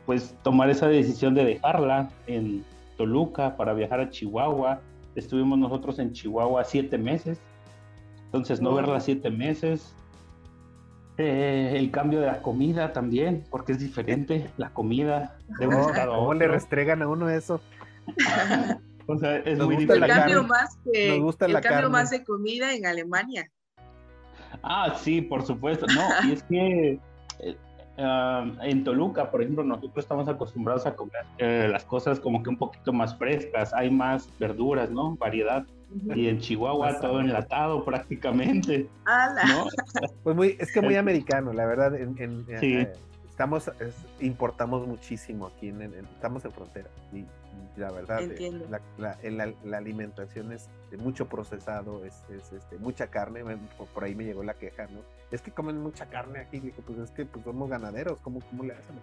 [0.08, 2.64] pues tomar esa decisión de dejarla en
[2.96, 4.80] Toluca para viajar a Chihuahua.
[5.14, 7.38] Estuvimos nosotros en Chihuahua siete meses,
[8.24, 8.74] entonces no Oh.
[8.76, 9.94] verla siete meses.
[11.18, 15.90] Eh, el cambio de la comida también, porque es diferente la comida de un No,
[15.90, 16.54] estado a ¿Cómo le otro.
[16.54, 17.60] restregan a uno eso?
[19.06, 20.32] O sea, es Nos muy gusta el diferente.
[20.32, 21.92] cambio más que Nos gusta el la cambio carne.
[21.92, 23.50] más de comida en Alemania.
[24.62, 25.84] Ah, sí, por supuesto.
[25.88, 26.98] No, y es que
[27.98, 32.48] ah, en Toluca, por ejemplo, nosotros estamos acostumbrados a comer eh, las cosas como que
[32.50, 35.16] un poquito más frescas, hay más verduras, ¿no?
[35.16, 35.64] Variedad.
[36.14, 38.88] Y en Chihuahua todo enlatado prácticamente.
[39.06, 39.64] ¿no?
[40.22, 41.94] Pues muy, es que muy americano, la verdad.
[41.94, 42.74] En, en- Sí.
[42.74, 42.92] eh,
[43.28, 46.88] estamos, es- importamos muchísimo aquí, en, en- estamos en frontera.
[47.12, 47.24] Y
[47.76, 48.66] la verdad, eh, Entiendo.
[48.70, 53.40] la, la- en la- la alimentación es de mucho procesado, es, es, este, mucha carne.
[53.94, 55.00] por ahí me llegó la queja, ¿no?
[55.30, 56.58] Es que comen mucha carne aquí.
[56.60, 58.96] Digo, pues es que pues, somos ganaderos, ¿cómo, cómo le hacen?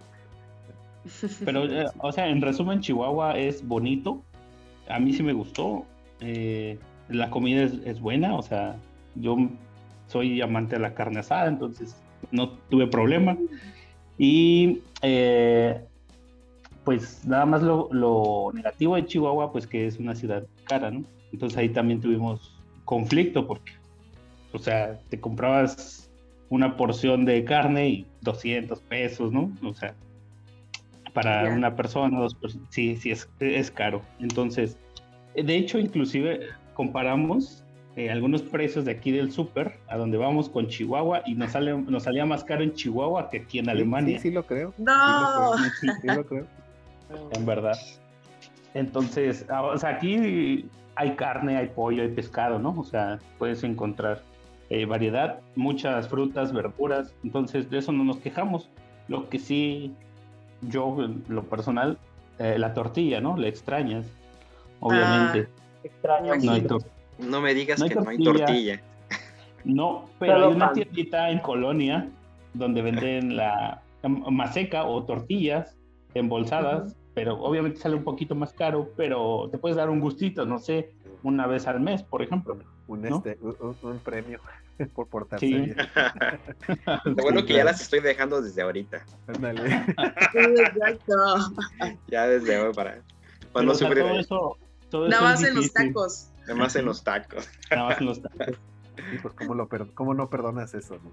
[1.44, 4.22] Pero, eh, o sea, en resumen, Chihuahua es bonito.
[4.88, 5.84] A mí sí me gustó.
[6.20, 6.78] Eh,
[7.08, 8.34] la comida es, es buena.
[8.36, 8.76] O sea,
[9.14, 9.36] yo
[10.08, 11.96] soy amante de la carne asada, entonces
[12.32, 13.36] no tuve problema.
[14.18, 15.84] Y eh,
[16.86, 21.02] pues nada más lo, lo negativo de Chihuahua, pues que es una ciudad cara, ¿no?
[21.32, 23.72] Entonces ahí también tuvimos conflicto porque,
[24.52, 26.08] o sea, te comprabas
[26.48, 29.50] una porción de carne y 200 pesos, ¿no?
[29.64, 29.94] O sea,
[31.12, 34.02] para una persona, dos personas, sí, sí, es, es caro.
[34.20, 34.78] Entonces,
[35.34, 36.40] de hecho, inclusive
[36.74, 37.64] comparamos
[37.96, 41.76] eh, algunos precios de aquí del súper a donde vamos con Chihuahua y nos, sale,
[41.76, 44.72] nos salía más caro en Chihuahua que aquí en Sí, Alemania, Sí, sí, lo creo.
[44.76, 44.92] sí ¡No!
[44.94, 46.46] lo creo, sí, sí lo creo.
[47.32, 47.76] En verdad.
[48.74, 52.74] Entonces, ah, o sea, aquí hay carne, hay pollo, hay pescado, ¿no?
[52.78, 54.22] O sea, puedes encontrar
[54.70, 58.68] eh, variedad, muchas frutas, verduras, entonces de eso no nos quejamos.
[59.08, 59.94] Lo que sí,
[60.62, 61.98] yo, en lo personal,
[62.38, 63.36] eh, la tortilla, ¿no?
[63.36, 64.06] La extrañas,
[64.80, 65.48] obviamente.
[65.84, 66.34] Extraño.
[66.42, 66.84] no hay tor-
[67.18, 68.80] No me digas No hay que no hay tortilla.
[69.64, 70.74] No, pero Solo hay una pan.
[70.74, 72.08] tiendita en Colonia
[72.54, 73.82] donde venden la
[74.30, 75.76] maseca o tortillas
[76.14, 80.58] embolsadas, pero obviamente sale un poquito más caro, pero te puedes dar un gustito, no
[80.58, 82.58] sé, una vez al mes, por ejemplo.
[82.88, 83.16] Un, ¿No?
[83.16, 84.38] este, un, premio
[84.94, 85.54] por portarse Sí.
[85.54, 85.76] bien.
[87.06, 89.02] Lo bueno que ya las estoy dejando desde ahorita.
[89.28, 89.66] Ándale.
[90.30, 91.14] Sí, exacto.
[92.08, 93.00] Ya desde hoy para,
[93.50, 94.04] para no o sea, sufrir.
[94.04, 94.58] todo eso,
[94.90, 96.30] todo Nada más en los tacos.
[96.44, 97.48] Además en los tacos.
[97.70, 98.58] Nada más en los tacos.
[99.14, 100.96] Y pues, ¿cómo, lo per- cómo no perdonas eso?
[101.02, 101.10] no?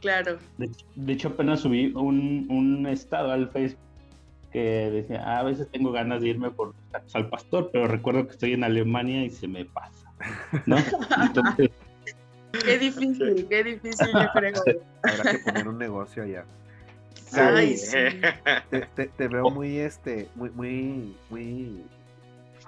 [0.00, 0.38] Claro.
[0.56, 3.78] De, de hecho, apenas subí un, un estado al Facebook
[4.50, 8.26] que decía, "Ah, a veces tengo ganas de irme por tacos al pastor, pero recuerdo
[8.26, 10.10] que estoy en Alemania y se me pasa.
[10.66, 10.76] ¿No?
[11.34, 11.70] Entonces,
[12.64, 14.62] Qué difícil, qué difícil, yo creo.
[15.02, 16.44] Habrá que poner un negocio allá.
[17.32, 17.96] Ay, sí.
[18.70, 21.84] Te, te- te veo muy, este, muy, muy, muy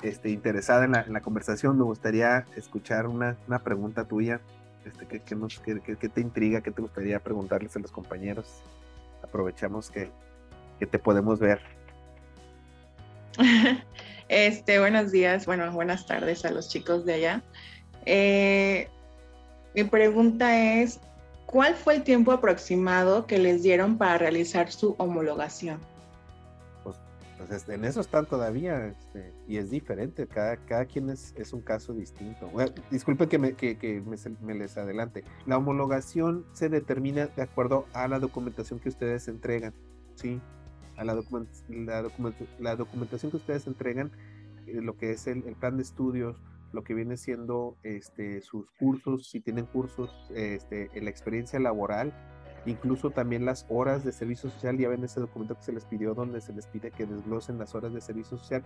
[0.03, 1.79] este, interesada en la, en la conversación.
[1.79, 4.41] Me gustaría escuchar una, una pregunta tuya.
[4.85, 6.61] Este, ¿qué, qué nos, qué- qué- qué te intriga?
[6.61, 8.63] ¿Qué te gustaría preguntarles a los compañeros?
[9.23, 10.11] Aprovechamos que,
[10.81, 11.61] que te podemos ver.
[14.33, 17.43] Este, buenos días, bueno, buenas tardes a los chicos de allá.
[18.07, 18.89] Eh,
[19.75, 21.01] mi pregunta es,
[21.47, 25.81] ¿cuál fue el tiempo aproximado que les dieron para realizar su homologación?
[26.85, 26.97] Pues,
[27.39, 30.29] pues, este, en eso están todavía este, y es diferente.
[30.29, 32.47] Cada, cada quien es, es un caso distinto.
[32.51, 34.01] Bueno, disculpen que, me, que, que
[34.41, 35.25] me les adelante.
[35.45, 39.75] La homologación se determina de acuerdo a la documentación que ustedes entregan.
[40.15, 40.41] ¿sí?
[41.01, 44.11] A la, document- la, document- la documentación que ustedes entregan,
[44.67, 48.71] eh, lo que es el, el plan de estudios, lo que viene siendo este, sus
[48.79, 52.13] cursos, si tienen cursos, este, la experiencia laboral,
[52.67, 56.15] incluso también las horas de servicio social, ya ven ese documento que se les pidió
[56.15, 58.63] donde se les pide que desglosen las horas de servicio social,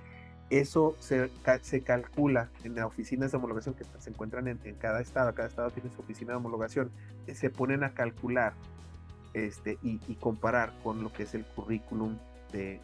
[0.51, 1.31] eso se,
[1.63, 5.47] se calcula en las oficinas de homologación que se encuentran en, en cada estado, cada
[5.49, 6.91] estado tiene su oficina de homologación,
[7.33, 8.55] se ponen a calcular
[9.35, 12.17] este, y, y comparar con lo que es el currículum
[12.55, 12.81] de,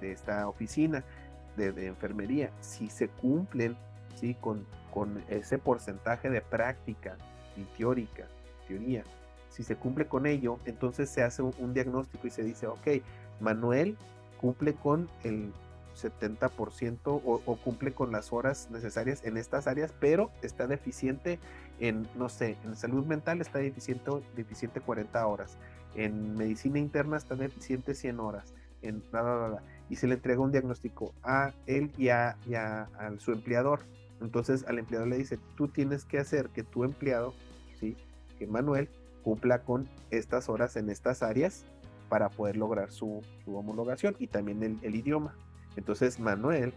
[0.00, 1.04] esta oficina
[1.56, 3.76] de, enfermería, si se cumplen
[4.16, 4.34] ¿sí?
[4.40, 4.66] con,
[5.28, 7.16] ese porcentaje de práctica
[7.56, 8.26] y teórica,
[8.66, 9.04] teoría,
[9.50, 12.88] si se cumple con ello, entonces se hace un, un diagnóstico y se dice, ok,
[13.40, 13.96] Manuel
[14.40, 15.52] cumple con el
[15.94, 21.38] 70% o, o cumple con las horas necesarias en estas áreas, pero está deficiente
[21.78, 25.58] en, no sé, en salud mental está deficiente, deficiente 40 horas,
[25.94, 30.40] en medicina interna está deficiente 100 horas, en bla, bla, bla, y se le entrega
[30.40, 32.36] un diagnóstico a él y a
[33.18, 33.80] su empleador.
[34.20, 37.34] Entonces al empleador le dice, tú tienes que hacer que tu empleado,
[37.78, 37.96] ¿sí?
[38.38, 38.88] que Manuel
[39.22, 41.64] cumpla con estas horas en estas áreas
[42.08, 45.34] para poder lograr su, su homologación y también el, el idioma.
[45.76, 46.74] Entonces Manuel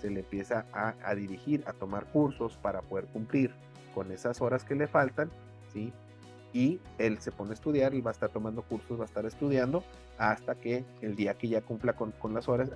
[0.00, 3.52] se le empieza a, a dirigir, a tomar cursos para poder cumplir
[3.94, 5.30] con esas horas que le faltan,
[5.72, 5.92] ¿sí?
[6.54, 9.26] Y él se pone a estudiar, él va a estar tomando cursos, va a estar
[9.26, 9.82] estudiando
[10.18, 12.70] hasta que el día que ya cumpla con, con las horas.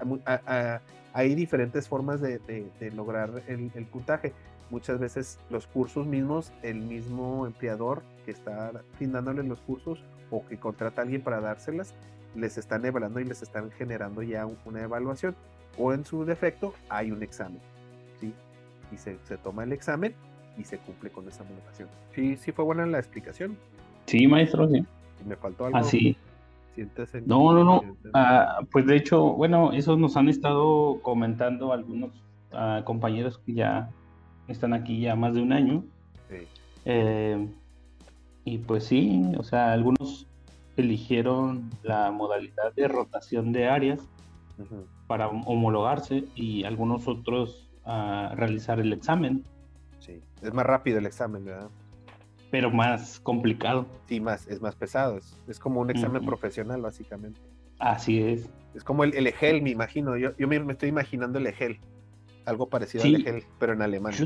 [1.14, 4.33] Hay diferentes formas de, de- lograr el, el puntaje.
[4.71, 10.59] Muchas veces los cursos mismos, el mismo empleador que está brindándole los cursos o que
[10.59, 11.95] contrata a alguien para dárselas,
[12.35, 15.35] les están evaluando y les están generando ya un- una evaluación.
[15.79, 17.61] O en su defecto, hay un examen.
[18.21, 18.35] ¿sí?
[18.93, 20.14] Y se, se toma el examen
[20.59, 21.88] y se cumple con esa homologación.
[22.14, 23.57] Sí, sí fue buena la explicación.
[24.07, 24.85] sí, maestro, sí.
[25.27, 25.79] Me faltó algo.
[25.79, 26.16] Así.
[26.75, 27.83] Siéntese- No, no, no.
[28.14, 32.11] Ah, pues de hecho, bueno, eso nos han estado comentando algunos
[32.53, 33.90] ah, compañeros que ya
[34.49, 35.85] están aquí ya más de un año.
[36.31, 36.47] Sí.
[36.85, 37.49] Eh,
[38.44, 40.27] y pues sí, o sea, algunos
[40.77, 44.01] eligieron la modalidad de rotación de áreas
[45.07, 49.44] para homologarse y algunos otros ah, realizar el examen.
[50.42, 51.68] Es más rápido el examen, ¿verdad?
[52.51, 53.85] pero más complicado.
[54.07, 55.18] Sí, más, es más pesado.
[55.18, 57.38] Es, es como un examen profesional, básicamente.
[57.79, 58.48] Así es.
[58.74, 60.16] Es como el, el EGEL, me imagino.
[60.16, 61.79] Yo, yo me, me estoy imaginando el EGEL.
[62.46, 63.14] Algo parecido Sí.
[63.16, 64.14] al EGEL, pero en alemán.
[64.14, 64.24] Yo,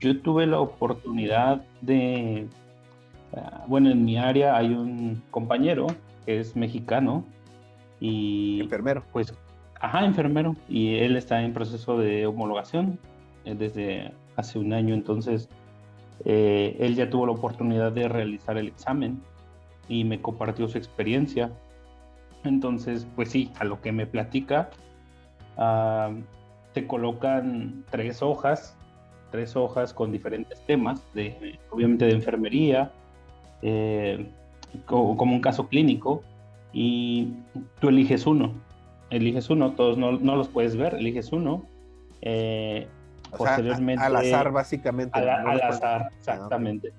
[0.00, 2.48] yo tuve la oportunidad de,
[3.36, 5.86] ah, bueno, en mi área hay un compañero
[6.26, 7.24] que es mexicano
[8.00, 9.04] y Enfermero.
[9.12, 9.32] pues,
[9.80, 12.98] ajá, enfermero, y él está en proceso de homologación
[13.44, 15.48] eh, desde hace un año, entonces
[16.24, 19.20] eh, él ya tuvo la oportunidad de realizar el examen
[19.88, 21.50] y me compartió su experiencia.
[22.44, 24.70] Entonces, pues sí, a lo que me platica,
[25.56, 26.10] ah,
[26.74, 28.76] te colocan tres hojas,
[29.30, 32.92] tres hojas con diferentes temas, de, obviamente de enfermería,
[33.62, 34.26] eh,
[34.86, 36.22] co- como un caso clínico,
[36.72, 37.32] y
[37.80, 38.52] tú eliges uno,
[39.10, 41.64] eliges uno, todos no, no los puedes ver, eliges uno.
[42.22, 42.86] eh,
[43.32, 45.18] O sea, a- posteriormente al azar, básicamente.
[45.18, 45.50] al, ¿no?
[45.50, 46.92] al azar, Ah, exactamente.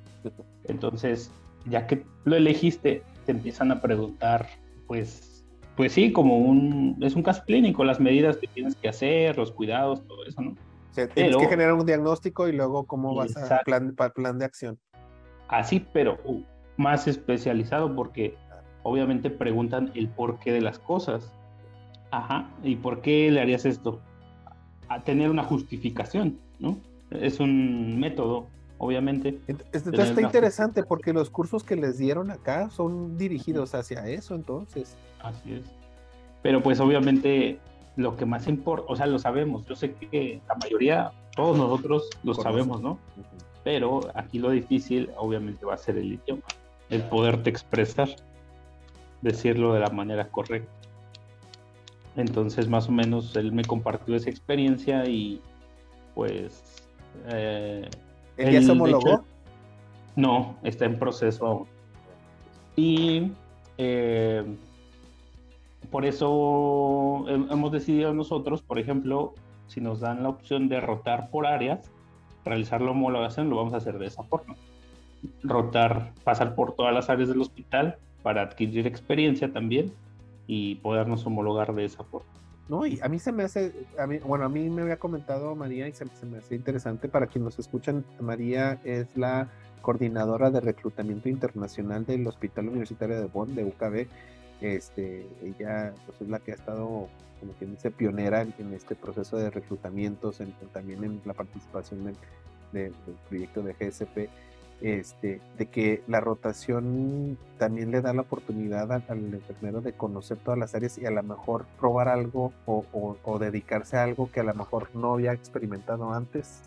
[0.65, 1.31] Entonces,
[1.65, 4.47] ya que lo elegiste, te empiezan a preguntar,
[4.87, 9.37] pues, pues sí, como un, es un caso clínico, las medidas que tienes que hacer,
[9.37, 10.51] los cuidados, todo eso, ¿no?
[10.51, 13.65] O sea, tienes pero- que generar un diagnóstico y luego cómo vas a Exacto.
[13.65, 14.77] plan, pa- plan de acción.
[15.47, 16.41] Así, pero uh,
[16.77, 18.35] más especializado porque
[18.83, 21.31] obviamente preguntan el porqué de las cosas.
[22.11, 24.01] Ajá, ¿y por qué le harías esto?
[24.91, 26.77] A tener una justificación, ¿no?
[27.11, 29.39] es un método, obviamente.
[29.47, 34.95] Entonces está interesante porque los cursos que les dieron acá son dirigidos hacia eso, entonces.
[35.21, 35.65] Así es.
[36.41, 37.59] Pero pues obviamente
[37.97, 42.09] lo que más importa, o sea, lo sabemos, yo sé que la mayoría, todos nosotros
[42.23, 42.97] lo sabemos, ¿no?
[43.63, 46.41] Pero aquí lo difícil obviamente va a ser el idioma,
[46.89, 48.09] el poderte expresar,
[49.21, 50.71] decirlo de la manera correcta.
[52.15, 55.41] Entonces, más o menos, él me compartió esa experiencia y
[56.13, 56.87] pues...
[57.27, 57.89] Eh,
[58.37, 59.23] ¿Él ya se homologó?
[60.15, 61.67] no, está en proceso
[62.75, 63.31] Y
[63.77, 64.43] eh,
[65.89, 69.33] por eso hemos decidido nosotros, por ejemplo,
[69.67, 71.91] si nos dan la opción de rotar por áreas,
[72.45, 74.55] realizar la homologación, lo vamos a hacer de esa forma.
[75.43, 79.93] Rotar, pasar por todas las áreas del hospital para adquirir experiencia también
[80.53, 82.27] y podernos homologar de esa forma.
[82.67, 85.55] No, y a mí se me hace, a mí, bueno, a mí me había comentado
[85.55, 89.49] María y se, me hace interesante para quienes nos escuchan, María es la
[89.81, 94.07] coordinadora de reclutamiento internacional del Hospital Universitario de Bonn, de UKB.
[94.59, 97.07] Este, ella pues, es la que ha estado,
[97.39, 100.41] como quien dice, pionera en, este proceso de reclutamientos,
[100.73, 102.13] también en la participación
[102.73, 102.93] del
[103.29, 104.29] proyecto de GSP
[104.81, 110.59] este, de que la rotación también le da la oportunidad al, enfermero de conocer todas
[110.59, 114.53] las áreas y a lo mejor probar algo o, dedicarse a algo que a lo
[114.55, 116.61] mejor no había experimentado antes,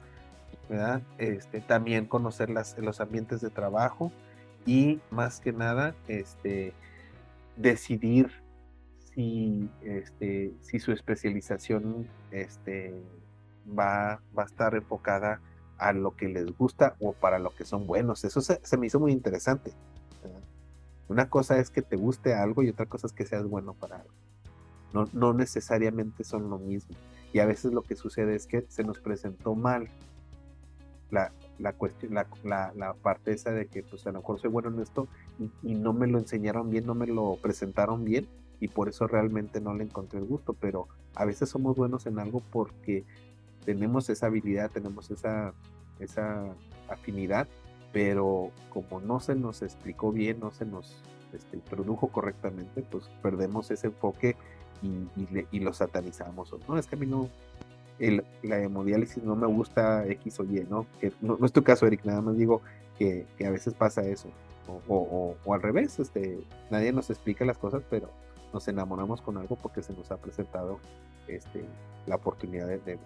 [0.68, 1.02] ¿verdad?
[1.18, 4.12] Este, también conocer las, los ambientes de trabajo
[4.64, 6.72] y más que nada, este,
[7.56, 8.30] decidir
[8.98, 12.94] si, este, si su especialización este,
[13.68, 15.40] va, va a estar enfocada
[15.84, 18.24] a lo que les gusta o para lo que son buenos.
[18.24, 19.72] Eso se, me hizo muy interesante.
[21.08, 23.96] Una cosa es que te guste algo y otra cosa es que seas bueno para
[23.96, 24.14] algo.
[24.94, 26.96] No, no necesariamente son lo mismo.
[27.34, 29.88] Y a veces lo que sucede es que se nos presentó mal
[31.10, 32.26] la, la cuestión, la,
[32.74, 35.06] la, parte esa de que pues a lo mejor soy bueno en esto
[35.38, 38.26] y, y, no me lo enseñaron bien, no me lo presentaron bien
[38.58, 40.54] y por eso realmente no le encontré el gusto.
[40.54, 43.04] Pero a veces somos buenos en algo porque
[43.64, 45.52] tenemos esa habilidad, tenemos esa,
[46.00, 46.44] esa
[46.88, 47.48] afinidad,
[47.92, 50.96] pero como no se nos explicó bien, no se nos
[51.32, 54.36] este, produjo correctamente, pues perdemos ese enfoque
[54.82, 56.54] y, lo satanizamos.
[56.68, 57.28] No, es que a mí no,
[57.98, 60.86] el, la hemodiálisis no me gusta X o Y, ¿no?
[61.00, 62.60] Que no, es tu caso, Eric, nada más digo
[62.98, 64.28] que, a veces pasa eso.
[64.88, 66.38] O, al revés, este,
[66.70, 68.10] nadie nos explica las cosas, pero
[68.52, 70.78] nos enamoramos con algo porque se nos ha presentado
[71.28, 71.64] este,
[72.06, 72.98] la oportunidad de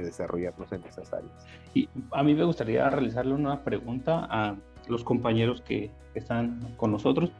[0.00, 1.46] desarrollarnos en esas áreas.
[1.74, 4.56] Y a mí me gustaría realizarle una pregunta a
[4.88, 7.30] los compañeros que están con nosotros.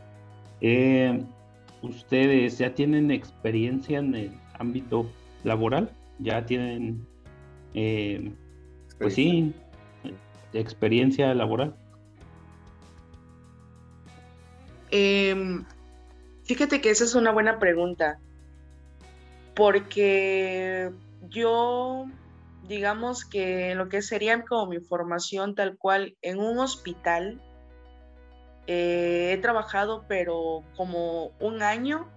[0.61, 1.25] Eh,
[1.83, 5.11] ¿Ustedes ya tienen experiencia en el ámbito
[5.43, 5.91] laboral?
[6.19, 7.05] ¿Ya tienen,
[7.75, 8.33] eh,
[8.99, 9.53] pues sí,
[10.53, 11.75] experiencia laboral?
[14.91, 15.65] Em,
[16.45, 18.21] fíjate que esa es una buena pregunta,
[19.55, 20.91] porque
[21.29, 22.07] yo
[22.69, 27.41] digamos que lo que sería como mi formación tal cual en un hospital,
[28.67, 32.09] eh, he trabajado pero como un año,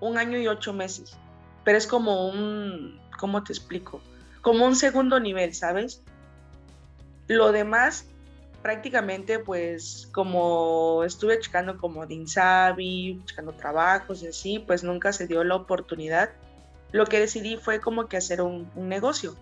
[0.00, 1.16] un año y ocho meses,
[1.64, 4.00] pero es como un, ¿cómo te explico?
[4.42, 6.02] Como un segundo nivel, ¿sabes?
[7.28, 8.06] Lo demás,
[8.62, 15.26] prácticamente, pues como estuve checando como de Insabi, checando trabajos y así, pues nunca se
[15.26, 16.30] dio la oportunidad.
[16.92, 19.36] Lo que decidí fue como que hacer un negocio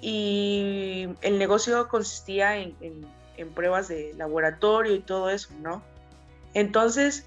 [0.00, 2.74] y el negocio consistía en,
[3.54, 5.82] pruebas de laboratorio y todo eso, ¿no?
[6.52, 7.24] Entonces,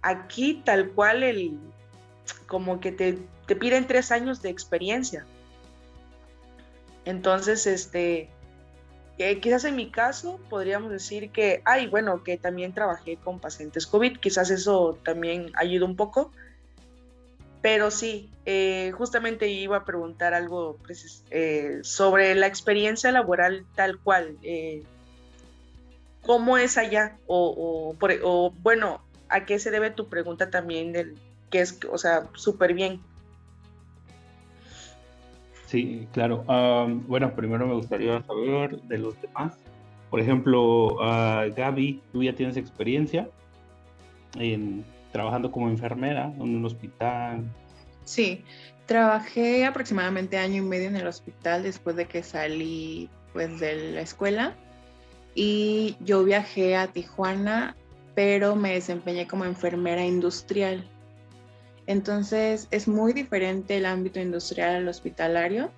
[0.00, 1.58] aquí tal cual el,
[2.46, 5.26] como que te, te piden tres años de experiencia.
[7.04, 8.28] Entonces, este,
[9.18, 13.86] eh, quizás en mi caso podríamos decir que, ay, bueno, que también trabajé con pacientes
[13.86, 16.32] COVID, quizás eso también ayuda un poco,
[17.62, 20.78] pero sí, eh, justamente iba a preguntar algo
[21.30, 24.36] eh, sobre la experiencia laboral tal cual.
[24.42, 24.82] Eh,
[26.22, 27.18] ¿Cómo es allá?
[27.26, 31.16] O, o, bueno, ¿a qué se debe tu pregunta también del
[31.50, 33.00] que es, o sea, súper bien?
[35.66, 36.44] Sí, claro.
[37.06, 39.56] bueno, primero me gustaría saber de los demás.
[40.10, 43.28] Por ejemplo, Gaby, tú ya tienes experiencia
[44.36, 47.44] en trabajando como enfermera en un hospital.
[48.04, 48.44] Sí,
[48.86, 54.00] trabajé aproximadamente año y medio en el hospital después de que salí pues de la
[54.00, 54.54] escuela
[55.34, 57.76] y yo viajé a Tijuana,
[58.14, 60.84] pero me desempeñé como enfermera industrial.
[61.86, 65.70] Entonces es muy diferente el ámbito industrial al hospitalario.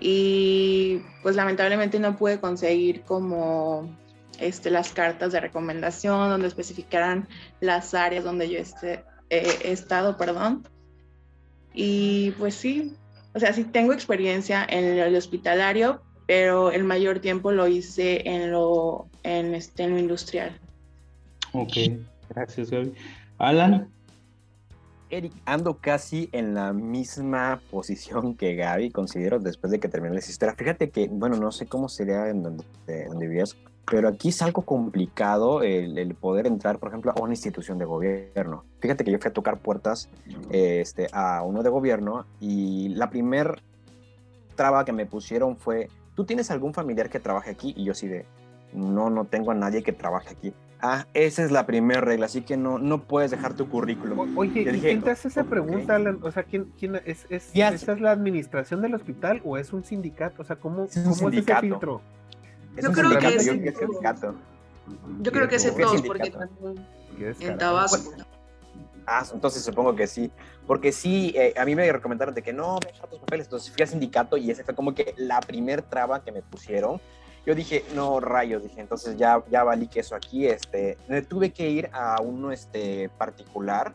[0.00, 3.90] y pues lamentablemente no pude conseguir como
[4.38, 7.28] este, las cartas de recomendación donde especificaran
[7.60, 10.66] las áreas donde yo esté, he estado, perdón.
[11.74, 12.96] Y pues sí,
[13.34, 18.50] o sea, sí tengo experiencia en el hospitalario, pero el mayor tiempo lo hice en
[18.52, 20.58] lo, en este, en lo industrial.
[21.52, 21.72] Ok,
[22.30, 22.94] gracias Gaby.
[23.38, 23.88] Alan.
[25.10, 30.20] Eric, ando casi en la misma posición que Gaby, considero, después de que terminé la
[30.20, 30.54] historia.
[30.54, 32.64] Fíjate que, bueno, no sé cómo sería en donde,
[33.06, 33.56] donde vivías,
[33.90, 38.64] pero aquí es algo complicado el, poder entrar, por ejemplo, a una institución de gobierno.
[38.80, 40.08] Fíjate que yo fui a tocar puertas
[40.50, 43.62] este, a uno de gobierno y la primer
[44.56, 47.74] traba que me pusieron fue, ¿tú tienes algún familiar que trabaje aquí?
[47.76, 48.26] Y yo sí de,
[48.72, 50.52] no, no tengo a nadie que trabaje aquí.
[50.80, 54.36] Ah, esa es la primera regla, así que no, no puedes dejar tu currículum.
[54.38, 56.20] Oye, ¿y quién te hace esa pregunta, Alan?
[56.22, 59.82] O sea, ¿quién, quién es, es, ¿esa es la administración del hospital o es un
[59.82, 60.42] sindicato?
[60.42, 62.00] O sea, ¿cómo es, ¿cómo es ese filtro?
[62.82, 64.34] Yo creo que es, yo, sindicato.
[65.20, 66.86] Yo creo que es en todos, porque también
[67.40, 68.12] en Tabasco.
[69.06, 70.30] Ah, entonces supongo que sí.
[70.66, 73.46] Porque sí, eh, a mí me recomendaron de que no, deja tus papeles.
[73.46, 77.00] Entonces fui al sindicato y esa fue como que la primer traba que me pusieron.
[77.46, 80.46] Yo dije, no, rayos, dije, entonces ya, ya valí que eso aquí.
[80.46, 83.94] Este, me tuve que ir a uno este, particular,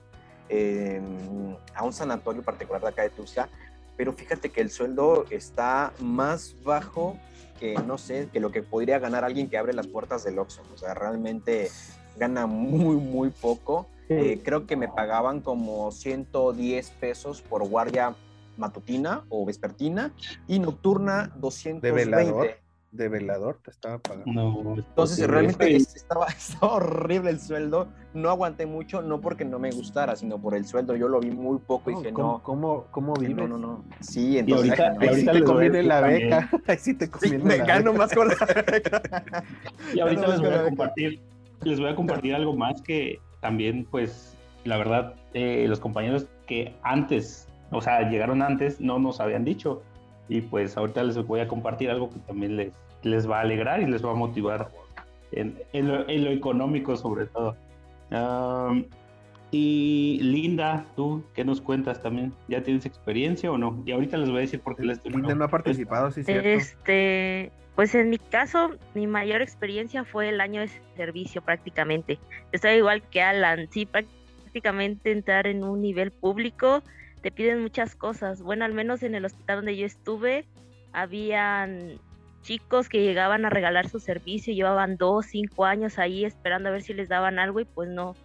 [1.76, 3.50] a un sanatorio particular de acá de Tuxtla,
[3.96, 7.18] pero fíjate que el sueldo está más bajo
[7.60, 10.62] que, no sé, que lo que podría ganar alguien que abre las puertas del Oxxo.
[10.74, 11.70] O sea, realmente
[12.18, 13.88] gana muy, muy poco.
[14.10, 18.16] Eh, creo que me pagaban como 110 pesos por guardia
[18.58, 20.14] matutina o vespertina
[20.48, 21.88] y nocturna 220.
[21.88, 22.63] ¿De velador?
[22.94, 24.32] De velador te estaba pagando.
[24.32, 26.28] No, Entonces realmente estaba,
[26.62, 27.88] horrible el sueldo.
[28.14, 30.96] No aguanté mucho, no porque no me gustara, sino por el sueldo.
[30.96, 32.44] Yo lo vi muy poco y dije, ¿cómo, no.
[32.44, 33.36] ¿Cómo, cómo vives?
[33.36, 33.84] No, no, no.
[34.00, 34.80] Sí, entonces.
[34.80, 36.50] ahorita, ahí sí te conviene la beca.
[36.68, 38.36] Ahí sí te conviene me gano más con la
[38.72, 39.02] beca.
[39.94, 41.20] Y ahorita les voy a compartir,
[41.64, 46.76] les voy a compartir algo más que también, pues, la verdad, eh, los compañeros que
[46.84, 49.82] antes, o sea, llegaron antes, no nos habían dicho
[50.30, 53.82] y pues ahorita les voy a compartir algo que también les, les va a alegrar
[53.82, 54.70] y les va a motivar
[55.32, 57.56] en, en, lo, económico sobre todo.
[59.52, 62.34] y Linda, tú, ¿qué nos cuentas también?
[62.48, 63.82] ¿Ya tienes experiencia o no?
[63.86, 66.24] Y ahorita les voy a decir por qué les estoy Linda no ha participado, sí,
[66.24, 66.48] cierto.
[66.48, 72.20] Este, pues en mi caso, mi mayor experiencia fue el año de servicio prácticamente.
[72.52, 76.84] Estoy igual que Alan, sí, prácticamente entrar en un nivel público
[77.24, 78.44] te piden muchas cosas.
[78.44, 80.46] Bueno, al menos en el hospital donde yo estuve,
[80.92, 82.00] habían
[82.42, 86.82] chicos que llegaban a regalar su servicio, llevaban dos, cinco años ahí esperando a ver
[86.82, 88.16] si les daban algo y pues no.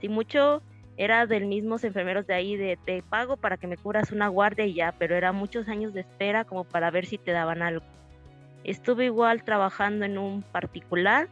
[0.00, 0.62] Si mucho
[0.98, 4.66] era del mismos enfermeros de ahí de te pago para que me cubras una guardia
[4.66, 7.86] y ya, pero era muchos años de espera como para ver si te daban algo.
[8.64, 11.28] Estuve igual trabajando en un particular,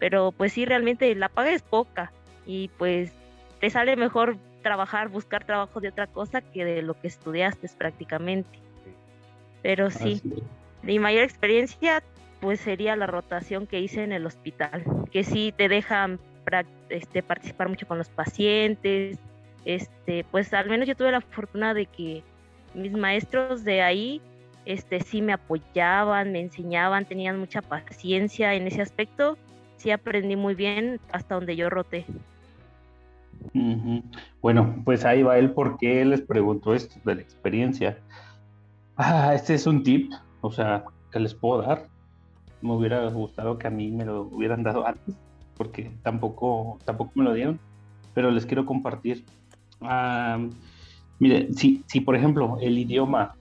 [0.00, 2.10] pero pues sí, realmente la paga es poca
[2.44, 3.12] y pues
[3.60, 4.36] te sale mejor
[4.66, 8.58] trabajar, buscar trabajo de otra cosa que de lo que estudiaste prácticamente.
[9.62, 10.20] Pero sí,
[10.82, 12.02] mi mayor experiencia
[12.40, 16.18] pues sería la rotación que hice en el hospital, que sí te dejan
[16.88, 19.18] este, participar mucho con los pacientes,
[19.64, 22.24] este, pues al menos yo tuve la fortuna de que
[22.74, 24.20] mis maestros de ahí
[24.64, 29.38] este, sí me apoyaban, me enseñaban, tenían mucha paciencia en ese aspecto,
[29.76, 32.04] sí aprendí muy bien hasta donde yo roté.
[34.42, 37.98] Bueno, pues ahí va él porque les preguntó esto de la experiencia.
[38.96, 41.86] Ah, este es un tip, o sea, que les puedo dar.
[42.62, 45.16] Me hubiera gustado que a mí me lo hubieran dado antes,
[45.56, 47.60] porque tampoco, tampoco me lo dieron,
[48.14, 49.24] pero les quiero compartir.
[51.18, 53.34] mire, si, si por ejemplo el idioma,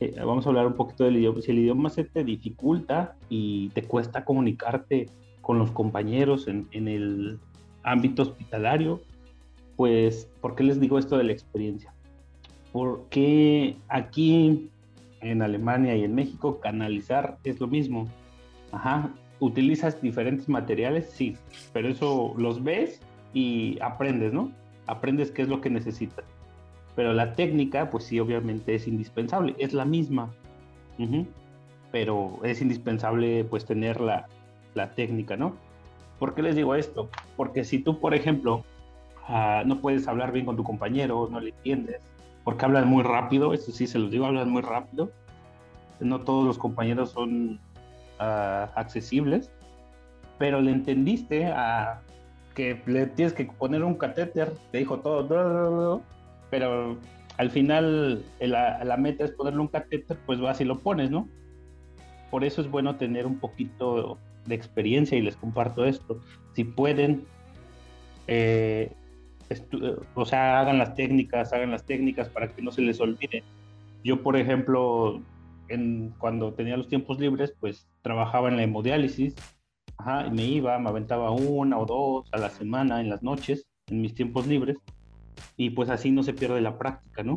[0.00, 3.70] eh, vamos a hablar un poquito del idioma, si el idioma se te dificulta y
[3.70, 5.06] te cuesta comunicarte
[5.40, 7.38] con los compañeros en el
[7.86, 9.00] ámbito hospitalario,
[9.76, 11.92] pues, ¿por qué les digo esto de la experiencia?
[12.72, 14.70] Porque aquí
[15.20, 18.08] en Alemania y en México canalizar es lo mismo.
[18.72, 19.10] Ajá,
[19.40, 21.36] utilizas diferentes materiales, sí,
[21.72, 23.00] pero eso los ves
[23.34, 24.50] y aprendes, ¿no?
[24.86, 26.24] Aprendes qué es lo que necesitas.
[26.94, 30.32] Pero la técnica, pues sí, obviamente es indispensable, es la misma.
[31.92, 34.26] Pero es indispensable, pues, tener la,
[34.74, 35.54] la técnica, ¿no?
[36.18, 37.10] ¿Por qué les digo esto?
[37.36, 38.64] Porque si tú, por ejemplo,
[39.28, 42.00] Ah, no puedes hablar bien con tu compañero, no le entiendes,
[42.44, 45.10] porque hablan muy rápido, eso sí se los digo, hablan muy rápido.
[46.00, 47.58] No todos los compañeros son
[48.18, 49.50] ah, accesibles,
[50.38, 52.02] pero le entendiste a
[52.54, 56.02] que le tienes que poner un catéter, te dijo todo,
[56.50, 56.96] pero
[57.36, 61.28] al final la, la meta es ponerle un catéter, pues vas y lo pones, ¿no?
[62.30, 66.20] Por eso es bueno tener un poquito de experiencia y les comparto esto.
[66.54, 67.24] Si pueden,
[68.26, 68.92] eh,
[70.14, 73.44] o sea, hagan las técnicas, hagan las técnicas para que no se les olvide.
[74.02, 75.22] Yo, por ejemplo,
[76.18, 79.34] cuando tenía los tiempos libres, pues trabajaba en la hemodiálisis,
[80.26, 84.00] y me iba, me aventaba una o dos a la semana en las noches, en
[84.00, 84.76] mis tiempos libres,
[85.56, 87.36] y pues así no se pierde la práctica, ¿no?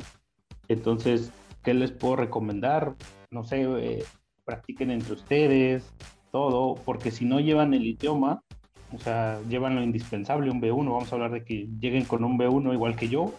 [0.67, 1.31] Entonces,
[1.63, 2.95] ¿qué les puedo recomendar?
[3.31, 4.03] No sé, eh,
[4.45, 5.91] practiquen entre ustedes,
[6.31, 8.43] todo, porque si no llevan el idioma,
[8.91, 12.37] o sea, llevan lo indispensable, un B1, vamos a hablar de que lleguen con un
[12.37, 13.33] B1 igual que yo,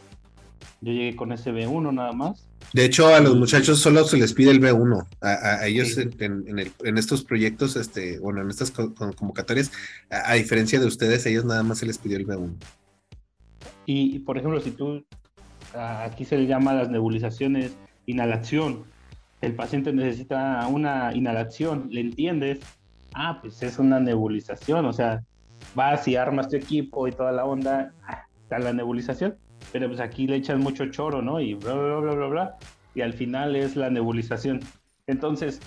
[0.80, 2.46] yo llegué con ese B1 nada más.
[2.72, 5.06] De hecho, a los muchachos solo se les pide el B1.
[5.20, 9.72] A, ellos en, estos proyectos, este, bueno, en estas convocatorias,
[10.10, 12.54] a, diferencia de ustedes, a ellos nada más se les pidió el B1.
[13.86, 15.04] Y, por ejemplo, si tú,
[15.74, 17.72] aquí se le llama las nebulizaciones
[18.06, 18.84] inhalación,
[19.40, 22.60] el paciente necesita una inhalación, ¿le entiendes?
[23.14, 25.24] Ah, pues es una nebulización, o sea,
[25.74, 27.92] vas y armas tu equipo y toda la onda,
[28.42, 29.36] está la nebulización,
[29.72, 31.40] pero pues aquí le echan mucho choro, ¿no?
[31.40, 32.56] Y bla, bla, bla, bla, bla,
[32.94, 34.60] y al final es la nebulización.
[35.06, 35.60] Entonces,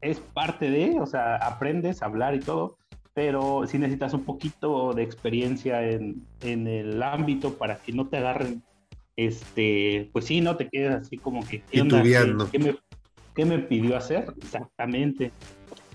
[0.00, 2.76] es parte de, o sea, aprendes a hablar y todo,
[3.14, 8.18] pero sí necesitas un poquito de experiencia en, en el ámbito para que no te
[8.18, 8.62] agarren,
[9.16, 12.02] este, pues sí, no te quedes así como que, ¿qué, onda?
[12.50, 12.76] ¿Qué, me,
[13.34, 14.32] ¿Qué me pidió hacer?
[14.38, 15.32] Exactamente.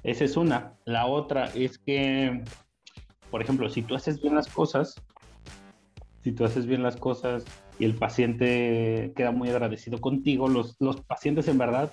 [0.03, 0.73] Esa es una.
[0.85, 2.43] La otra es que,
[3.35, 4.95] por ejemplo, si tú haces bien las cosas,
[6.23, 7.43] si tú haces bien las cosas
[7.77, 11.91] y el paciente queda muy agradecido contigo, los, los pacientes en verdad,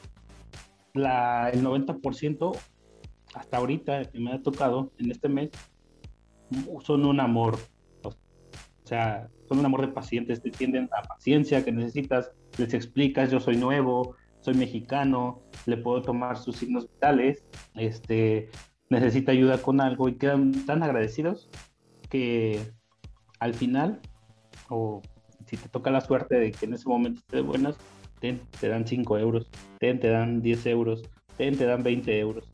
[0.95, 2.57] la, el 90%
[3.35, 5.51] hasta ahorita que me ha tocado en este mes,
[6.85, 7.59] son un amor.
[8.05, 8.13] O
[8.85, 13.41] sea, son un amor de pacientes, te tienden a paciencia que necesitas, les explicas, yo
[13.41, 18.49] soy nuevo, soy mexicano, le puedo tomar sus signos vitales, este,
[18.93, 21.49] necesita ayuda con algo y quedan tan agradecidos
[22.11, 22.73] que
[23.41, 24.01] al final,
[24.69, 25.01] o
[25.47, 27.77] si te toca la suerte de que en ese momento estés buenas,
[28.21, 29.49] te, te dan 5 euros,
[29.81, 31.03] te, te dan 10 euros,
[31.37, 32.49] te, te dan 20 euros.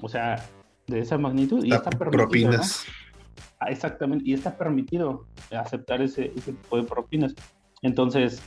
[0.00, 0.44] O sea,
[0.86, 1.62] de esa magnitud.
[1.64, 2.26] y está permitido.
[2.26, 2.86] Propinas.
[3.60, 7.34] Ah, exactamente, y está permitido aceptar ese, ese tipo de propinas.
[7.82, 8.42] Entonces,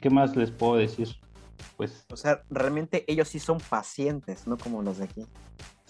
[0.00, 1.08] ¿qué más les puedo decir?
[1.78, 2.04] pues...
[2.10, 5.26] O sea, realmente ellos sí son pacientes, no como los de aquí.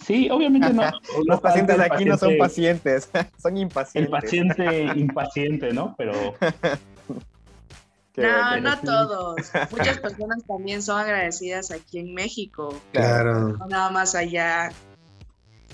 [0.05, 0.83] Sí, obviamente no.
[1.25, 3.09] los pacientes de aquí no son pacientes,
[3.41, 4.13] son impacientes.
[4.13, 5.95] El paciente impaciente, ¿no?
[5.97, 6.13] Pero...
[8.17, 9.51] no, no todos.
[9.71, 12.79] Muchas personas también son agradecidas aquí en México.
[12.91, 13.57] Claro.
[13.57, 14.71] No nada más allá.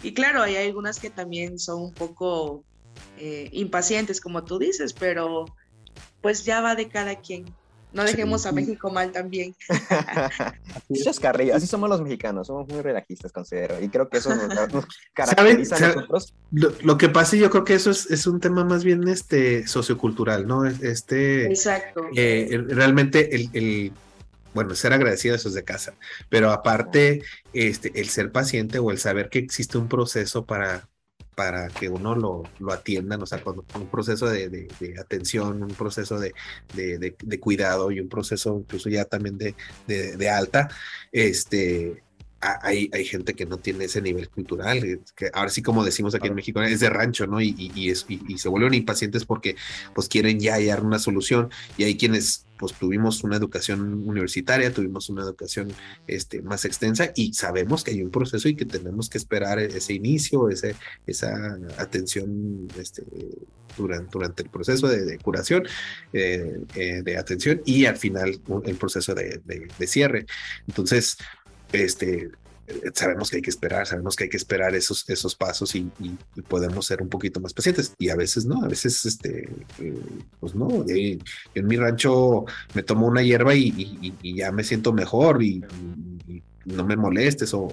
[0.04, 2.64] Y claro, hay algunas que también son un poco
[3.18, 5.46] eh, impacientes, como tú dices, pero
[6.22, 7.46] pues ya va de cada quien.
[7.96, 9.56] No dejemos a México mal también.
[11.54, 15.96] así somos los mexicanos, somos muy relajistas, considero, y creo que eso nos, caracteriza a
[15.96, 16.34] nosotros.
[16.52, 20.46] Lo, que pasa, y yo creo que eso es, un tema más bien este sociocultural,
[20.46, 20.66] ¿no?
[20.66, 22.08] Este, Exacto.
[22.18, 23.94] Eh, realmente el,
[24.54, 25.94] bueno, ser agradecido eso es de casa,
[26.28, 27.24] pero aparte,
[27.54, 30.90] este, el ser paciente o el saber que existe un proceso para,
[31.36, 35.76] para que uno lo, lo atiendan, o sea, con un proceso de, de, atención, un
[35.76, 36.34] proceso de,
[36.74, 40.70] de, cuidado y un proceso incluso ya también de, alta,
[41.12, 42.04] este,
[42.62, 46.28] hay, hay, gente que no tiene ese nivel cultural, que ahora sí como decimos aquí
[46.28, 47.42] en México, es de rancho, ¿no?
[47.42, 49.56] Y, y, es, y, se vuelven impacientes porque
[49.94, 55.10] pues quieren ya hallar una solución y hay quienes pues tuvimos una educación universitaria, tuvimos
[55.10, 55.74] una educación
[56.08, 59.94] este, más extensa y sabemos que hay un proceso y que tenemos que esperar ese
[59.94, 60.76] inicio, ese,
[61.06, 63.04] esa atención este,
[63.78, 65.68] durante, durante el proceso de, curación,
[66.14, 70.26] eh, eh, de atención y al final el proceso de, de cierre.
[70.68, 71.18] Entonces,
[71.82, 72.32] este,
[72.68, 75.92] eh, sabemos que hay que esperar, sabemos que hay que esperar esos, esos pasos y,
[76.48, 77.94] podemos ser un poquito más pacientes.
[78.00, 79.50] Y a veces no, a veces, este,
[79.80, 80.00] eh,
[80.40, 85.64] pues no, en mi rancho me tomo una hierba y, ya me siento mejor y,
[86.66, 87.70] no me molestes o,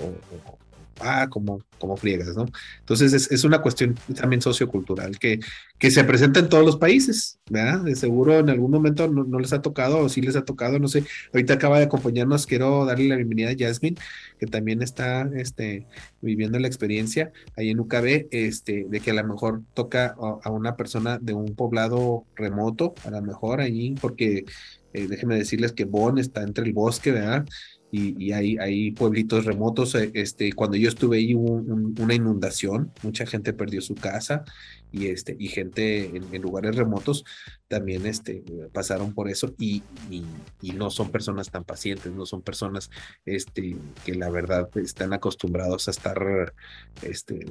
[1.03, 2.47] ah, como, como friegas, ¿no?
[2.81, 5.41] Entonces es, una cuestión también sociocultural que,
[5.79, 7.81] que se presenta en todos los países, ¿verdad?
[7.81, 10.89] De seguro en algún momento no, les ha tocado o sí les ha tocado, no
[10.89, 13.97] sé, ahorita acaba de acompañarnos, quiero darle la bienvenida a Jasmine,
[14.39, 15.87] que también está este,
[16.21, 20.51] viviendo la experiencia ahí en UKB, este, de que a lo mejor toca a, a
[20.51, 24.45] una persona de un poblado remoto, a lo mejor allí, porque
[24.93, 27.47] eh, déjenme decirles que Bonn está entre el bosque, ¿verdad?
[27.95, 29.95] Y, y hay, hay pueblitos remotos.
[29.95, 34.45] eh, Este, cuando yo estuve ahí hubo un- una inundación, mucha gente perdió su casa
[34.91, 37.23] y, este, y gente en, en lugares remotos
[37.69, 40.25] también este, pasaron por eso y, y,
[40.63, 42.91] y no son personas tan pacientes, no son personas
[43.27, 46.55] este, que la verdad están acostumbrados a estar,
[47.03, 47.47] este,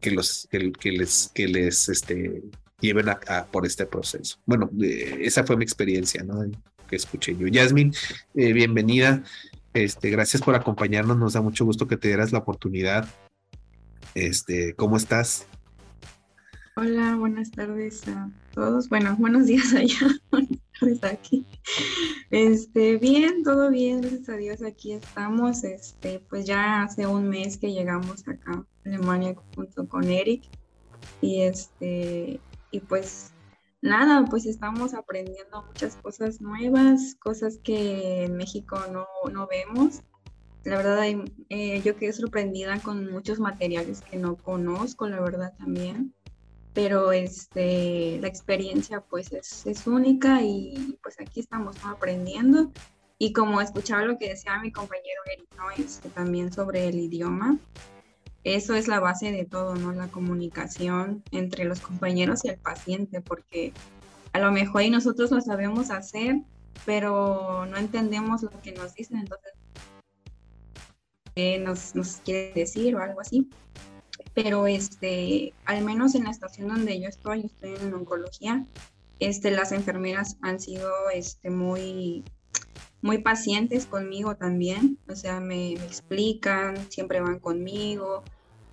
[0.00, 2.42] que, los, que, que les, que les este,
[2.80, 4.38] lleven a, a- por este proceso.
[4.46, 6.44] Bueno, eh, esa fue mi experiencia, ¿no?
[6.88, 7.46] Que escuché yo.
[7.46, 7.92] Yasmin,
[8.34, 9.22] eh, bienvenida.
[9.74, 11.18] Este, gracias por acompañarnos.
[11.18, 13.06] Nos da mucho gusto que te dieras la oportunidad.
[14.14, 15.46] Este, ¿cómo estás?
[16.76, 18.88] Hola, buenas tardes a todos.
[18.88, 21.44] Bueno, buenos días allá, buenas tardes aquí.
[22.30, 25.64] Este, bien, todo bien, gracias a Dios, aquí estamos.
[25.64, 30.44] Este, pues ya hace un mes que llegamos acá a Alemania junto con Eric.
[31.20, 33.32] Y este, y pues
[33.82, 40.02] nada, pues estamos aprendiendo muchas cosas nuevas, cosas que en México no, no vemos.
[40.64, 41.04] La verdad,
[41.48, 46.14] eh, yo quedé sorprendida con muchos materiales que no conozco, la verdad también
[46.78, 52.70] pero este, la experiencia pues es, es única y pues aquí estamos aprendiendo.
[53.18, 55.70] Y como escuchaba lo que decía mi compañero Eric, ¿no?
[55.72, 57.58] Este, también sobre el idioma,
[58.54, 59.92] eso es la base de todo, ¿no?
[59.92, 63.72] La comunicación entre los compañeros y el paciente, porque
[64.32, 66.36] a lo mejor y nosotros lo sabemos hacer,
[66.84, 69.52] pero no entendemos lo que nos dicen, entonces,
[71.34, 73.48] ¿qué nos, nos quiere decir o algo así?
[74.40, 78.64] pero este, al menos en la estación donde yo estoy, estoy en oncología,
[79.18, 82.22] este, las enfermeras han sido este, muy,
[83.02, 88.22] muy pacientes conmigo también, o sea, me explican, siempre van conmigo.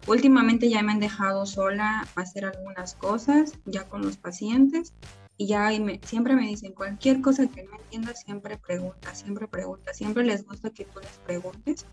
[0.08, 4.93] Últimamente ya me han dejado sola hacer algunas cosas, ya con los pacientes,
[5.38, 5.70] y ya
[6.03, 10.70] siempre me dicen cualquier cosa que no entiendas, siempre pregunta, siempre pregunta, siempre les gusta
[10.70, 11.86] que tú les preguntes.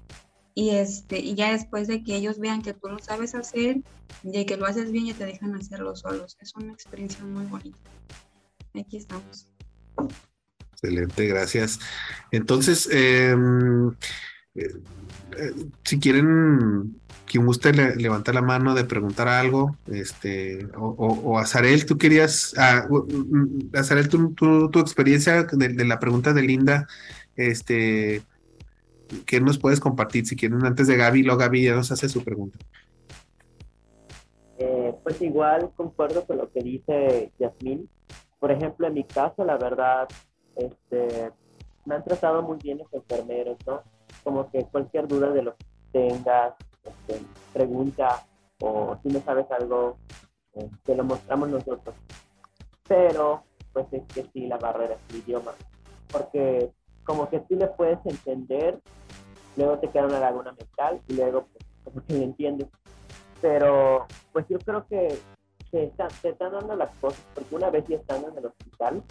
[0.55, 3.79] Y, este, y ya después de que ellos vean que tú lo sabes hacer,
[4.23, 6.37] de que lo haces bien, ya te dejan hacerlo solos.
[6.41, 7.79] Es una experiencia muy bonita.
[8.79, 9.49] Aquí estamos.
[10.73, 11.81] Excelente, gracias.
[12.31, 13.89] Entonces, em,
[14.55, 14.75] eh,
[15.39, 15.55] eh,
[15.85, 21.87] si quieren, quien guste le- levantar la mano de preguntar algo, este, o, o, Azarel,
[21.87, 23.71] tú querías, ah, mm,
[24.35, 26.87] tu, experiencia de, de la pregunta de Linda,
[27.37, 28.23] este,
[29.27, 30.27] ¿qué nos puedes compartir?
[30.27, 32.59] Si quieren, antes de Gaby, luego Gaby ya nos hace su pregunta.
[34.59, 37.89] Eh, pues igual concuerdo con lo que dice Yasmín.
[38.39, 40.09] Por ejemplo, en mi caso, la verdad,
[40.57, 41.31] este,
[41.85, 43.83] me han tratado muy bien los enfermeros, ¿no?
[44.23, 46.55] Como que cualquier duda de lo que tengas,
[46.85, 47.23] este,
[47.53, 48.25] pregunta,
[48.61, 49.97] o si no sabes algo,
[50.55, 51.95] eh, te lo mostramos nosotros.
[52.87, 55.53] Pero, pues es que sí, la barrera es el idioma.
[56.11, 56.71] Porque
[57.05, 58.81] como que tú le puedes entender,
[59.57, 62.69] luego te queda una laguna mental y luego pues, como que le entiendes
[63.43, 65.19] pero pues yo creo que
[65.71, 69.03] se están, están dando las cosas, porque una vez ya estando en el hospital,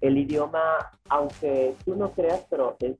[0.00, 2.96] el idioma, aunque tú no creas, pero es,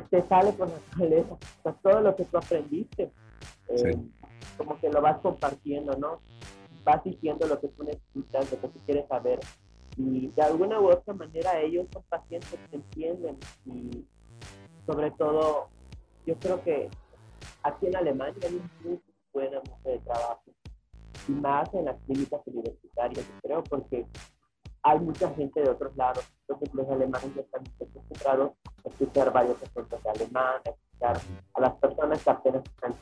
[0.00, 3.10] te, te sale por naturaleza, o sea, todo lo que tú aprendiste,
[3.68, 3.98] eh,
[4.56, 6.20] como que lo vas compartiendo, ¿no?
[6.84, 9.40] Vas diciendo lo que tú necesitas, lo que tú quieres saber,
[9.96, 14.04] y de alguna u otra manera ellos son pacientes que entienden, y
[14.86, 15.68] sobre todo,
[16.26, 16.90] yo creo que
[17.62, 19.00] aquí en Alemania hay un muy
[19.32, 20.42] buen ambiente de trabajo
[21.26, 24.06] y más en las clínicas universitarias, creo, porque
[24.82, 26.24] hay mucha gente de otros lados.
[26.46, 28.52] Los alemanes ya están acostumbrados
[28.84, 31.20] a escuchar varios acentos de alemán, a escuchar
[31.54, 32.94] a las personas que apenas están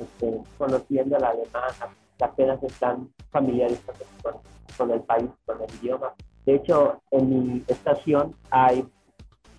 [0.00, 1.70] este, conociendo el alemán,
[2.18, 4.34] que apenas están familiarizados con,
[4.76, 6.14] con el país, con el idioma.
[6.44, 8.86] De hecho, en mi estación hay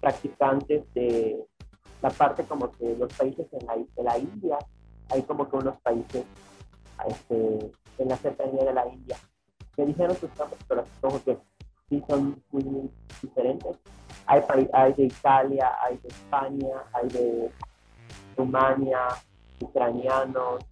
[0.02, 1.46] practicantes de
[2.02, 4.58] la parte como que los países en la, de la India,
[5.10, 6.26] hay como que unos países
[7.08, 9.18] este, en la cercanía de la India,
[9.76, 11.38] que dijeron sus nombres, pero como que
[11.90, 12.90] sí son muy,
[13.22, 13.78] diferentes.
[14.26, 14.42] Hay,
[14.74, 17.52] hay de Italia, hay de España, hay de
[18.38, 19.00] Rumania,
[19.60, 20.64] ucranianos,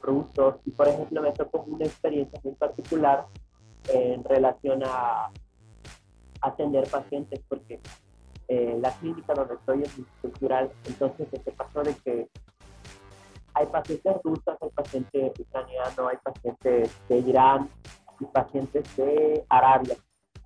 [0.00, 3.26] rusos, y por ejemplo me tocó una experiencia muy particular
[3.88, 5.30] en relación a
[6.40, 7.80] atender pacientes, porque
[8.48, 12.28] eh, la clínica donde estoy es multicultural, entonces se pasó de que
[13.54, 17.70] hay pacientes rusos, hay pacientes ucranianos, hay pacientes de Irán
[18.20, 19.96] y pacientes de Arabia.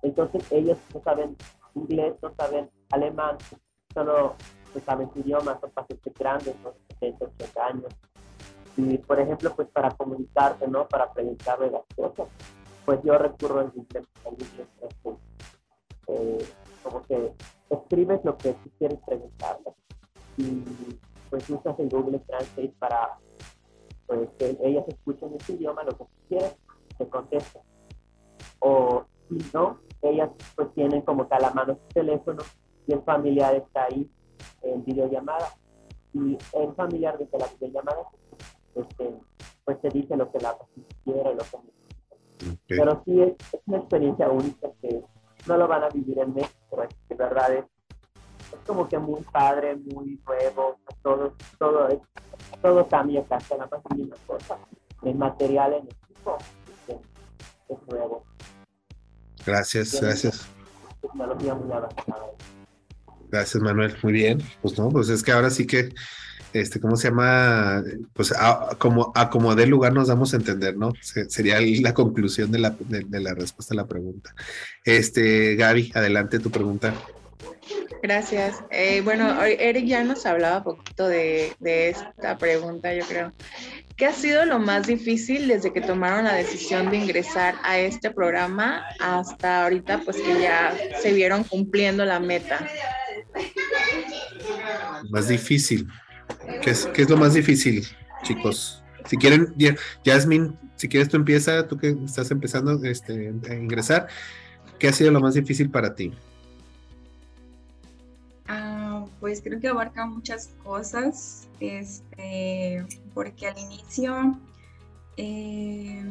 [0.01, 1.35] Entonces ellos no saben
[1.75, 3.37] inglés, no saben alemán,
[3.93, 4.35] solo
[4.73, 7.91] no saben su idioma, son pacientes grandes, son 70, 80 años.
[8.77, 10.87] Y por ejemplo, pues para comunicarte, ¿no?
[10.87, 12.27] Para preguntarle las cosas,
[12.85, 15.17] pues yo recurro al inglés, al inglés, este,
[16.07, 16.45] eh,
[16.83, 17.33] como que
[17.69, 19.73] escribes lo que tú quieres preguntarle
[20.39, 20.63] y
[21.29, 23.17] pues usas el Google Translate para
[24.07, 26.55] pues que ellas escuchen ese idioma, lo que tú quieres,
[26.97, 27.61] te contestan.
[28.59, 32.41] O si no, ellas pues tienen como que a la mano su teléfono
[32.87, 34.09] y el familiar está ahí
[34.61, 35.47] en videollamada
[36.13, 38.07] y el familiar desde la videollamada
[38.75, 39.13] este,
[39.65, 42.57] pues te dice lo que la persona quiere, lo que necesita.
[42.67, 45.03] Pero sí es, es, una experiencia única que
[45.47, 47.65] no lo van a vivir en México, es, de verdad es,
[48.53, 51.99] es, como que muy padre, muy nuevo, todo, todo, es,
[52.61, 54.57] todo cambia casi la más mínima cosa.
[55.03, 56.37] El material en equipo
[56.87, 56.95] es,
[57.69, 58.23] es nuevo.
[59.45, 60.45] Gracias, gracias.
[63.31, 63.95] Gracias, Manuel.
[64.03, 64.41] Muy bien.
[64.61, 65.89] Pues no, pues es que ahora sí que,
[66.53, 67.83] este, ¿cómo se llama?
[68.13, 70.91] Pues a, como a como dé lugar nos damos a entender, ¿no?
[71.01, 74.33] Se- sería la conclusión de la, de, de la respuesta a la pregunta.
[74.83, 76.93] Este, Gaby, adelante tu pregunta.
[78.01, 78.63] Gracias.
[78.71, 83.33] Eh, bueno, Eric ya nos hablaba un poquito de, esta pregunta, yo creo.
[83.97, 88.11] ¿Qué ha sido lo más difícil desde que tomaron la decisión de ingresar a este
[88.11, 92.65] programa hasta ahorita, pues que ya se vieron cumpliendo la meta?
[95.09, 95.87] Más difícil.
[96.61, 97.85] ¿Qué es, lo más difícil,
[98.23, 98.83] chicos?
[99.05, 99.53] Si quieren,
[100.05, 104.07] Yasmin, si quieres tú empieza, tú que estás empezando este, a ingresar,
[104.77, 106.13] ¿qué ha sido lo más difícil para ti?
[109.19, 114.39] Pues creo que abarca muchas cosas, este, porque al inicio
[115.17, 116.03] eh,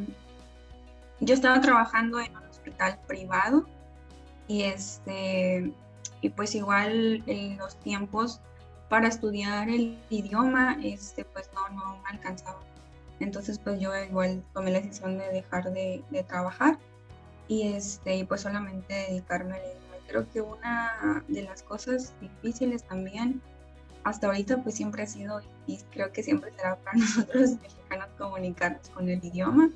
[1.19, 3.65] yo estaba trabajando en un hospital privado
[4.47, 5.73] y este,
[6.21, 8.41] y pues igual en los tiempos
[8.89, 12.59] para estudiar el idioma, este, pues no, no me alcanzaba.
[13.19, 16.77] Entonces pues yo igual tomé la decisión de dejar de, de trabajar
[17.47, 19.78] y este, y pues solamente dedicarme al idioma.
[20.09, 23.41] Creo que una de las cosas difíciles también
[24.03, 28.89] hasta ahorita pues siempre ha sido y creo que siempre será para nosotros mexicanos comunicarnos
[28.89, 29.69] con el idioma.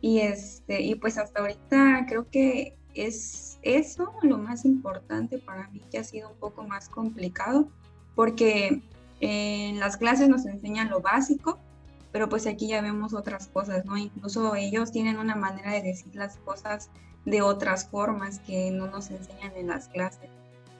[0.00, 5.80] Y este y pues hasta ahorita creo que es eso lo más importante para mí
[5.90, 7.68] que ha sido un poco más complicado
[8.14, 8.82] porque
[9.20, 11.58] en las clases nos enseñan lo básico
[12.12, 16.14] pero pues aquí ya vemos otras cosas no incluso ellos tienen una manera de decir
[16.14, 16.90] las cosas
[17.24, 20.30] de otras formas que no nos enseñan en las clases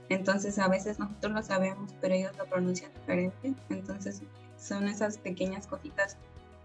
[0.09, 3.55] entonces a veces nosotros lo sabemos, pero ellos lo pronuncian diferente.
[3.71, 4.23] Entonces
[4.59, 6.17] son esas pequeñas cositas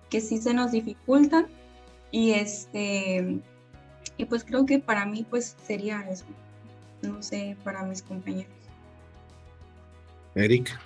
[0.09, 1.47] que sí se nos dificultan.
[2.11, 3.39] Y este
[4.17, 6.25] y pues creo que para mí pues sería eso.
[7.01, 8.51] No sé, para mis compañeros.
[10.36, 10.77] Eric.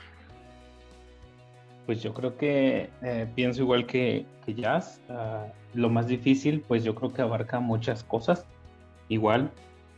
[1.86, 5.02] Pues yo creo que eh, pienso igual que, que Jazz.
[5.10, 8.46] ah, lo más difícil, pues yo creo que abarca muchas cosas.
[9.10, 9.52] Igual.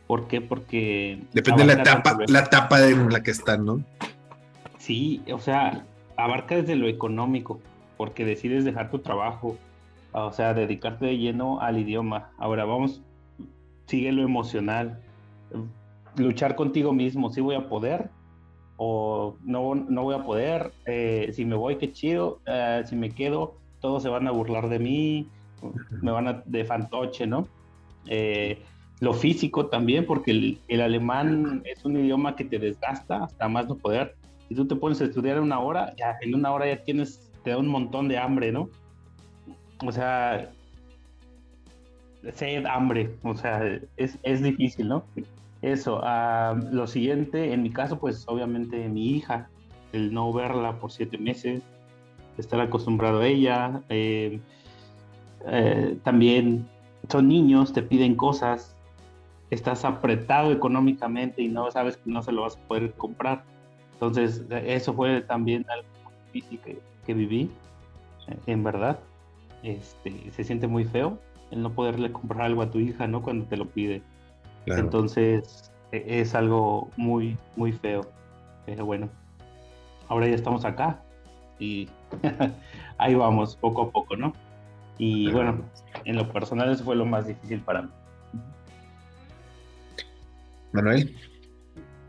[0.06, 0.40] ¿Por qué?
[0.40, 1.20] Porque...
[1.32, 3.82] Depende de la etapa, la etapa en la que están, ¿no?
[4.78, 5.84] Sí, o sea,
[6.16, 7.60] abarca desde lo económico,
[7.96, 9.56] porque decides dejar tu trabajo,
[10.12, 12.30] o sea, dedicarte de lleno al idioma.
[12.38, 13.02] Ahora vamos,
[13.86, 15.00] sigue lo emocional,
[16.16, 18.10] luchar contigo mismo, si voy a poder
[18.76, 23.10] o no, no voy a poder, Eh, si me voy, qué chido, Eh, si me
[23.10, 25.28] quedo, todos se van a burlar de mí,
[26.02, 27.48] me van a de fantoche, ¿no?
[28.06, 28.62] Eh,
[29.00, 33.68] lo físico también, porque el, el alemán es un idioma que te desgasta hasta más
[33.68, 34.16] no poder.
[34.48, 37.50] Si tú te pones a estudiar una hora, ya en una hora ya tienes, te
[37.50, 38.70] da un montón de hambre, ¿no?
[39.84, 40.50] O sea,
[42.32, 43.62] sed, hambre, o sea,
[43.96, 45.04] es, es difícil, ¿no?
[45.62, 49.48] Eso, ah, lo siguiente, en mi caso, pues obviamente mi hija,
[49.92, 51.62] el no verla por siete meses,
[52.38, 54.40] estar acostumbrado a ella, eh,
[55.46, 56.68] eh, también
[57.08, 58.75] son niños, te piden cosas,
[59.50, 63.44] estás apretado económicamente y no sabes que no se lo vas a poder comprar.
[63.94, 65.86] Entonces, eso fue también algo
[66.32, 67.50] difícil que, que viví,
[68.28, 68.98] eh, en verdad.
[69.62, 71.18] Este, se siente muy feo
[71.50, 73.22] el no poderle comprar algo a tu hija, ¿no?
[73.22, 74.02] Cuando te lo pide.
[74.64, 74.82] Claro.
[74.82, 78.02] Entonces, e- es algo muy, muy feo.
[78.66, 79.08] Pero bueno,
[80.08, 81.00] ahora ya estamos acá
[81.58, 81.88] y
[82.98, 84.32] ahí vamos, poco a poco, ¿no?
[84.98, 85.60] Y bueno,
[86.04, 87.88] en lo personal eso fue lo más difícil para mí.
[90.76, 91.14] Manuel.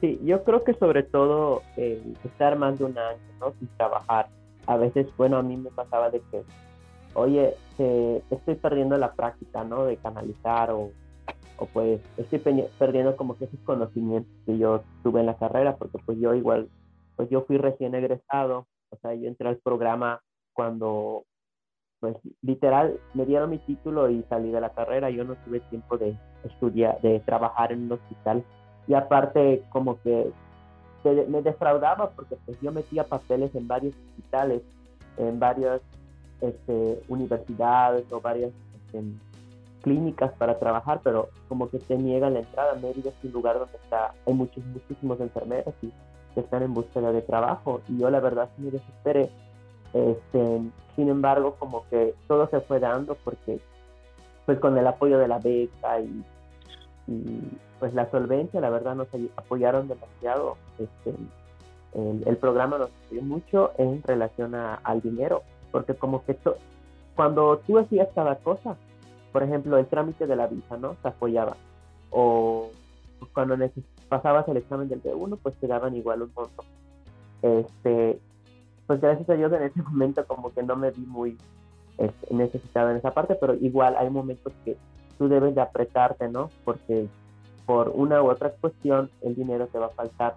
[0.01, 3.53] Sí, yo creo que sobre todo eh, estar más de un año, ¿no?
[3.57, 4.29] Sin trabajar.
[4.67, 6.43] A veces, bueno, a mí me pasaba de que,
[7.15, 7.55] oye,
[8.29, 9.85] estoy perdiendo la práctica, ¿no?
[9.85, 10.91] De canalizar o,
[11.57, 15.75] o pues estoy pe- perdiendo como que esos conocimientos que yo tuve en la carrera,
[15.77, 16.69] porque pues yo igual,
[17.15, 20.21] pues yo fui recién egresado, o sea, yo entré al programa
[20.53, 21.25] cuando,
[22.13, 25.97] pues literal, me dieron mi título y salí de la carrera, yo no tuve tiempo
[25.97, 28.43] de estudiar, de trabajar en un hospital
[28.87, 30.31] y aparte como que
[31.27, 34.61] me defraudaba porque pues yo metía papeles en varios hospitales,
[35.17, 35.81] en varias
[36.41, 39.03] este, universidades o varias este,
[39.81, 42.73] clínicas para trabajar, pero como que te niegan la entrada.
[42.75, 47.21] Mérida es un lugar donde está, hay muchos, muchísimos enfermeros que están en búsqueda de
[47.21, 47.81] trabajo.
[47.87, 49.29] Y yo la verdad me desesperé.
[49.97, 50.61] Este,
[50.95, 53.59] sin embargo, como que todo se fue dando porque
[54.45, 56.23] pues con el apoyo de la beca y,
[57.79, 60.57] pues la solvencia, la verdad nos apoyaron demasiado.
[60.77, 61.13] Este,
[62.29, 66.37] el, programa nos apoyó mucho en relación al dinero, porque como que
[67.15, 68.77] cuando tú hacías cada cosa,
[69.31, 70.95] por ejemplo, el trámite de la visa, ¿no?
[71.01, 71.57] Se apoyaba.
[72.11, 72.69] O
[73.33, 73.57] cuando
[74.09, 76.63] pasabas el examen del B1, pues te daban igual un monto.
[77.41, 78.19] Este,
[78.87, 81.37] pues gracias a Dios en ese momento como que no me vi muy
[81.97, 84.77] este, necesitado en esa parte, pero igual hay momentos que
[85.17, 86.49] tú debes de apretarte, ¿no?
[86.63, 87.07] Porque
[87.65, 90.35] por una u otra cuestión el dinero te va a faltar.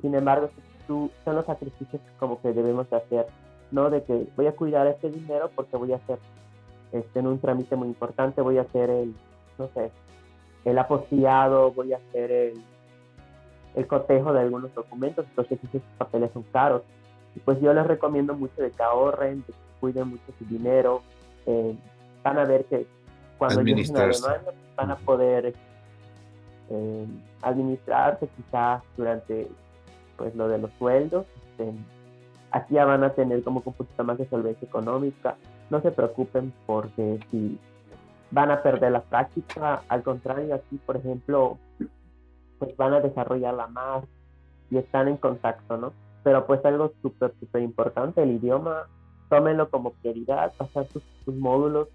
[0.00, 0.50] Sin embargo,
[0.86, 3.26] tú, son los sacrificios como que debemos de hacer,
[3.70, 3.90] ¿no?
[3.90, 6.18] De que voy a cuidar este dinero porque voy a hacer
[6.92, 9.14] este, en un trámite muy importante, voy a hacer el,
[9.58, 9.90] no sé,
[10.64, 12.62] el apostillado, voy a hacer el,
[13.74, 16.82] el cotejo de algunos documentos, entonces esos papeles son caros.
[17.36, 21.02] Y pues yo les recomiendo mucho de que ahorren, de que cuiden mucho su dinero,
[21.46, 21.76] eh,
[22.24, 22.86] van a ver que
[23.38, 25.54] cuando lleguen a Alemania van a poder
[26.70, 27.06] eh,
[27.42, 29.48] administrarse quizás durante
[30.16, 31.26] pues lo de los sueldos.
[31.50, 31.72] Este,
[32.50, 35.36] aquí ya van a tener como un poquito más de solvencia económica
[35.70, 37.58] no se preocupen porque si
[38.30, 41.58] van a perder la práctica, al contrario, aquí, por ejemplo,
[42.58, 44.04] pues van a desarrollarla más
[44.70, 45.92] y están en contacto, ¿no?
[46.26, 48.88] Pero pues algo súper, súper importante, el idioma,
[49.28, 51.86] tómenlo como prioridad, pasar sus, módulos,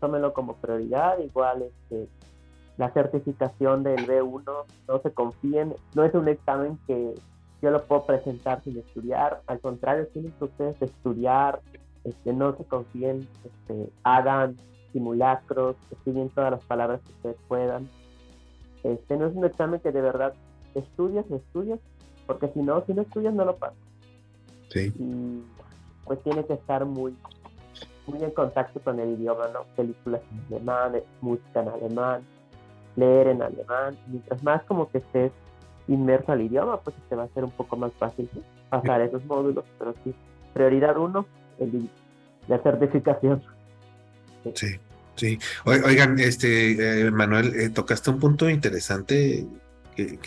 [0.00, 2.08] tómenlo como prioridad, igual este,
[2.78, 4.42] la certificación del B1,
[4.88, 7.14] no se confíen, no es un examen que
[7.62, 11.60] yo lo puedo presentar sin estudiar, al contrario, tienen que ustedes estudiar,
[12.02, 14.56] este, no se confíen, este, hagan
[14.92, 17.88] simulacros, estudien todas las palabras que ustedes puedan.
[18.82, 20.34] Este, no es un examen que de verdad
[20.74, 21.78] estudias, estudias,
[22.26, 23.78] porque si no, si no estudias no lo pasas.
[24.68, 24.92] Sí.
[24.98, 25.42] Y
[26.04, 27.16] pues tiene que estar muy,
[28.06, 29.64] muy en contacto con el idioma, ¿no?
[29.76, 32.22] Películas en alemán, música en alemán,
[32.96, 33.96] leer en alemán.
[34.06, 35.32] Mientras más como que estés
[35.88, 38.28] inmerso al idioma, pues te va a ser un poco más fácil
[38.68, 40.14] pasar esos módulos, pero sí,
[40.52, 41.26] prioridad uno,
[41.58, 41.88] el,
[42.48, 43.42] la certificación.
[44.54, 44.76] Sí,
[45.16, 45.38] sí.
[45.64, 49.46] Oigan, este, eh, Manuel, eh, tocaste un punto interesante
[49.96, 50.18] que,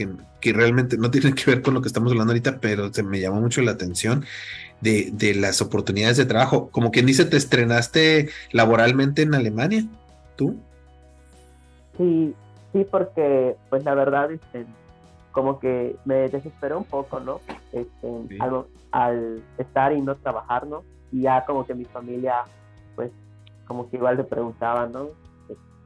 [0.42, 3.20] que, realmente no tiene que ver con lo que estamos hablando ahorita, pero se me
[3.20, 4.26] llamó mucho la atención
[4.82, 6.70] de, de las oportunidades de trabajo.
[6.72, 9.86] Como quien dice, ¿te estrenaste laboralmente en Alemania?
[10.36, 10.58] ¿Tú?
[11.98, 12.34] Sí,
[12.74, 14.66] sí, porque pues la verdad, este,
[15.32, 17.40] como que me desesperó un poco, ¿no?
[17.72, 20.84] Este, al, al, estar y no trabajar, ¿no?
[21.12, 22.44] y ya como que mi familia,
[22.96, 23.12] pues,
[23.66, 25.10] como que igual le preguntaban, ¿no?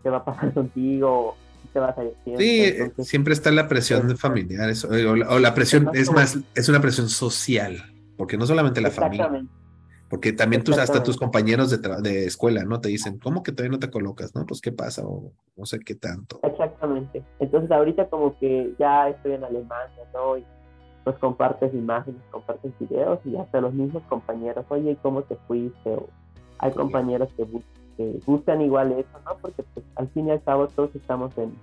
[0.01, 1.35] ¿Qué va a pasar contigo?
[1.71, 2.37] ¿Qué vas a decir?
[2.37, 7.09] Sí, siempre está la presión de familiares, o, la, presión, es más, es una presión
[7.09, 7.81] social,
[8.17, 9.29] porque no solamente la familia.
[10.09, 12.79] Porque también tus, hasta tus compañeros de, de escuela, ¿no?
[12.79, 14.35] Te dicen, ¿cómo que todavía no te colocas?
[14.35, 14.45] ¿No?
[14.45, 15.01] Pues, ¿qué pasa?
[15.03, 16.39] O no sé qué tanto.
[16.43, 17.23] Exactamente.
[17.39, 20.37] Entonces, ahorita como que ya estoy en Alemania, ¿no?
[20.37, 20.45] Y
[21.03, 25.89] pues compartes imágenes, compartes videos y hasta los mismos compañeros, oye, ¿cómo te fuiste?
[25.89, 26.07] O
[26.59, 29.37] hay compañeros que, buscan igual eso, ¿no?
[29.41, 31.53] Porque pues, al fin y al cabo todos estamos en,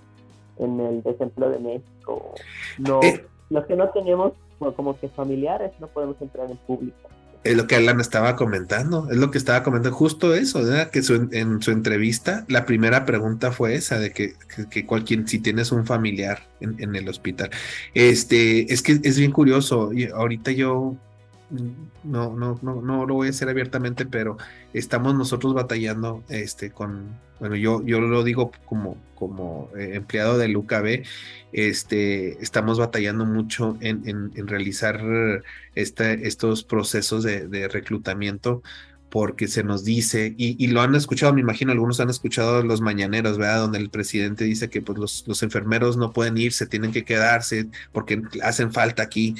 [0.58, 2.34] en el desempleo de México.
[2.78, 3.24] No, eh.
[3.50, 4.32] los que no tenemos
[4.76, 7.08] como que familiares no podemos entrar en público
[7.42, 10.60] es lo que Alan estaba comentando, es lo que estaba comentando, justo eso,
[10.92, 11.00] que
[11.32, 14.34] en su entrevista la primera pregunta fue esa, de que,
[14.70, 17.50] que, cualquier, si tienes un familiar en, el hospital.
[17.94, 20.96] Este, es que es bien curioso, y ahorita yo
[21.50, 24.36] no, no, no, no lo voy a hacer abiertamente, pero
[24.72, 30.56] estamos nosotros batallando este, con, bueno, yo, yo lo digo como, como eh, empleado del
[30.56, 31.04] UKB,
[31.52, 35.00] este, estamos batallando mucho en, en, realizar
[35.74, 38.62] este, estos procesos de, reclutamiento
[39.10, 42.80] porque se nos dice, y, y, lo han escuchado, me imagino, algunos han escuchado los
[42.80, 43.62] mañaneros, ¿verdad?
[43.62, 47.66] Donde el presidente dice que pues, los, los enfermeros no pueden irse, tienen que quedarse
[47.90, 49.34] porque hacen falta aquí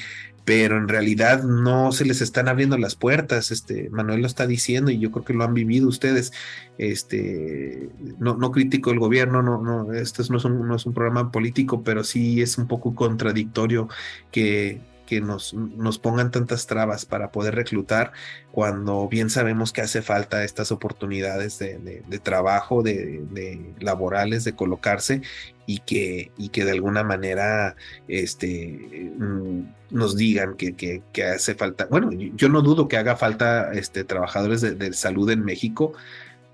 [0.51, 4.91] pero en realidad no se les están abriendo las puertas, este, Manuel lo está diciendo
[4.91, 6.33] y yo creo que lo han vivido ustedes,
[6.77, 7.89] este,
[8.19, 11.31] no, no critico el gobierno, no, no, esto no es, un, no es un programa
[11.31, 13.89] político, pero sí es un poco contradictorio
[14.33, 18.11] que, que nos, nos pongan tantas trabas para poder reclutar
[18.51, 24.57] cuando bien sabemos que hace falta estas oportunidades de, de, trabajo, de, de, laborales, de
[24.57, 25.23] colocarse
[25.71, 27.77] y que, y que de alguna manera
[28.09, 29.61] este, mm,
[29.91, 34.63] nos digan que, que, hace falta, bueno, yo no dudo que haga falta este, trabajadores
[34.63, 35.93] de, de salud en México,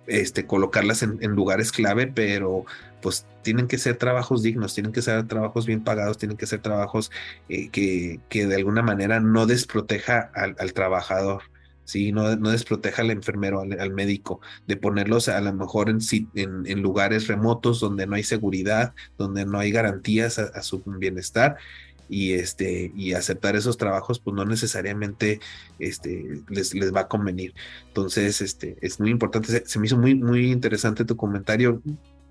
[0.07, 2.67] este, colocarlas en, en, lugares clave, pero
[3.01, 6.61] pues tienen que ser trabajos dignos, tienen que ser trabajos bien pagados, tienen que ser
[6.61, 7.11] trabajos
[7.49, 11.45] eh, que, que, de alguna manera no desproteja al, al trabajador.
[11.87, 12.13] ¿Sí?
[12.13, 16.01] No, no, desproteja al enfermero, al, médico, de ponerlos a lo mejor en,
[16.35, 21.57] en, en, lugares remotos donde no hay seguridad, donde no hay garantías a, su bienestar
[22.09, 25.41] y este y aceptar esos trabajos pues no necesariamente
[25.81, 27.53] este les, les va a convenir
[27.89, 31.83] entonces este es muy importante se, se, me hizo muy muy interesante tu comentario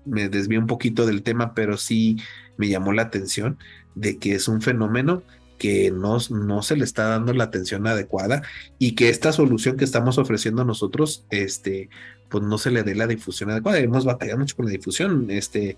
[0.06, 2.16] me desvié un poquito del tema pero sí
[2.56, 3.58] me llamó la atención
[3.94, 5.22] de que es un fenómeno
[5.58, 8.42] que no, no se le está dando la atención adecuada
[8.78, 11.88] y que esta solución que estamos ofreciendo nosotros, este,
[12.28, 13.78] pues no se le dé la difusión adecuada.
[13.78, 15.30] Hemos batallado mucho con la difusión.
[15.30, 15.76] Este,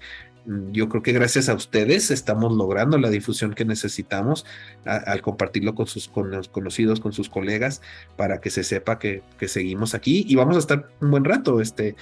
[0.73, 4.47] yo creo que gracias a ustedes estamos logrando la difusión que necesitamos
[4.85, 7.83] al compartirlo con sus con los conocidos, con sus colegas,
[8.17, 11.61] para que se sepa que, que seguimos aquí y vamos a estar un buen rato.
[11.61, 11.97] Este,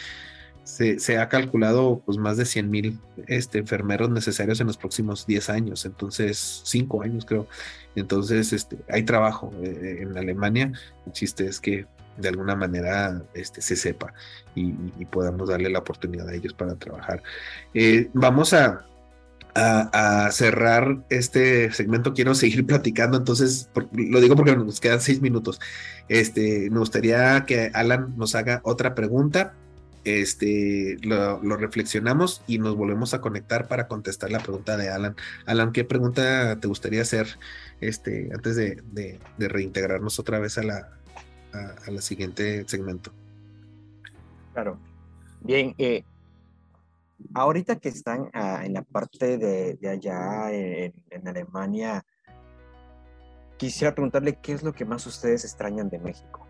[0.67, 2.99] se, ha calculado pues más de 100 mil
[3.29, 7.47] este, enfermeros necesarios en los próximos 10 años, entonces 5 años creo.
[7.95, 10.73] Entonces este, hay trabajo eh, en Alemania,
[11.07, 11.87] el chiste es que
[12.17, 14.13] de alguna manera este, se sepa
[14.55, 14.73] y,
[15.11, 17.23] podamos darle la oportunidad a ellos para trabajar.
[17.73, 18.85] Eh, vamos a,
[19.55, 25.61] a, cerrar este segmento, quiero seguir platicando, entonces lo digo porque nos quedan 6 minutos.
[26.09, 29.55] Este, me gustaría que Alan nos haga otra pregunta
[30.07, 35.17] este, lo, lo, reflexionamos y nos volvemos a conectar para contestar la pregunta de Alan.
[35.47, 37.27] Alan, ¿qué pregunta te gustaría hacer
[37.81, 40.99] este, antes de, de, de reintegrarnos otra vez a la,
[41.53, 43.13] a, la siguiente segmento?
[44.53, 44.79] Claro.
[45.41, 46.05] Bien, eh,
[47.35, 52.05] ahorita que están uh, en la parte de, de allá en, en Alemania,
[53.57, 56.46] quisiera preguntarle qué es lo que más ustedes extrañan de México.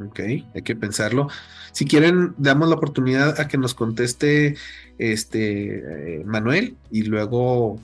[0.00, 1.28] Ok, hay que pensarlo.
[1.72, 4.56] Si quieren, damos la oportunidad a que nos conteste
[4.98, 7.78] este eh, Manuel y luego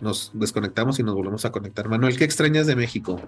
[0.00, 1.88] nos desconectamos y nos volvemos a conectar.
[1.88, 3.20] Manuel, ¿qué extrañas de México?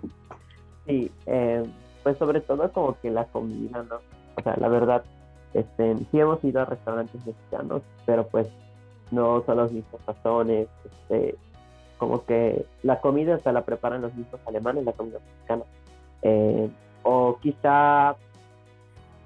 [0.86, 1.64] Sí, eh,
[2.02, 3.96] pues sobre todo como que la comida, ¿no?
[4.36, 5.04] O sea, la verdad,
[5.52, 8.48] este, sí hemos ido a restaurantes mexicanos, pero pues
[9.10, 11.36] no son los mismos sazones, este,
[11.98, 15.64] como que la comida se la preparan los mismos alemanes, la comida mexicana.
[16.22, 16.68] Eh,
[17.04, 18.16] o quizá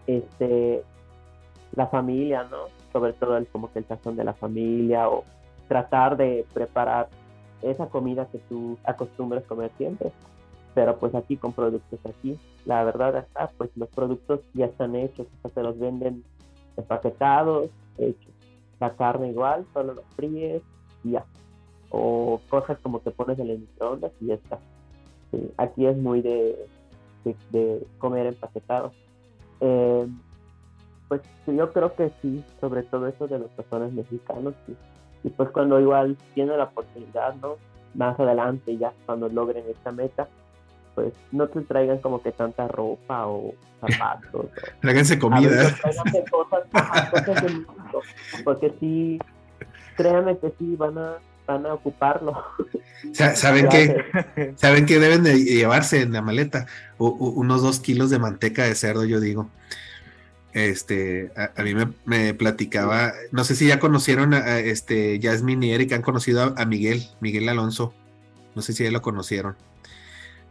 [0.07, 0.85] este
[1.74, 2.66] la familia, ¿no?
[2.93, 5.24] Sobre todo el como que el sazón de la familia o
[5.68, 7.09] tratar de preparar
[7.62, 10.12] esa comida que tú acostumbras comer siempre,
[10.74, 15.26] pero pues aquí con productos aquí, la verdad está, pues los productos ya están hechos,
[15.26, 16.24] o sea, se los venden
[16.76, 18.33] empaquetados, hechos.
[18.81, 20.62] La carne igual, solo los fríes
[21.03, 21.24] y ya.
[21.91, 24.59] O cosas como que pones en el microondas y ya está.
[25.33, 26.57] Sí, aquí es muy de
[27.25, 28.93] de, de comer empaquetado.
[29.61, 30.07] Eh,
[31.09, 34.77] pues yo creo que sí, sobre todo eso de los personas mexicanos, sí.
[35.25, 37.57] y pues cuando igual tienen la oportunidad, ¿no?
[37.95, 40.28] Más adelante ya cuando logren esta meta,
[40.95, 44.47] pues no te traigan como que tanta ropa o zapatos.
[44.81, 45.73] Tráiganse comida.
[45.81, 46.62] Tráiganse cosas,
[47.11, 48.03] cosas de México,
[48.45, 49.19] porque sí,
[49.97, 51.16] créanme que sí van a
[51.49, 52.45] van a ocuparlo.
[53.12, 54.05] ¿Saben que
[54.57, 56.66] ¿Saben que deben de llevarse en la maleta?
[56.99, 59.49] Unos dos kilos de manteca de cerdo, yo digo.
[60.53, 65.20] Este, a, a mí me, me, platicaba, no sé si ya conocieron a, a este
[65.23, 67.95] Jasmine y Eric, han conocido a, a, Miguel, Miguel Alonso.
[68.55, 69.57] No sé si ya lo conocieron.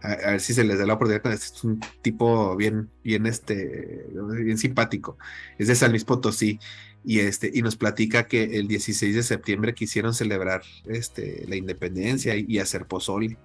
[0.02, 1.32] A, ver si se les da la oportunidad.
[1.34, 4.07] Es un tipo bien, bien, este,
[4.44, 5.18] bien simpático.
[5.57, 6.60] Es de San Luis Potosí
[7.07, 12.36] y este y nos platica que el 16 de septiembre quisieron celebrar este la independencia
[12.36, 13.38] y, y hacer pozole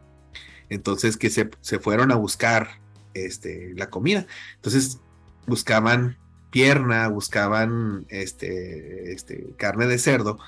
[0.68, 2.80] entonces que se, se, fueron a buscar
[3.14, 4.26] este la comida
[4.56, 4.98] entonces
[5.46, 6.18] buscaban
[6.50, 10.40] pierna buscaban este este carne de cerdo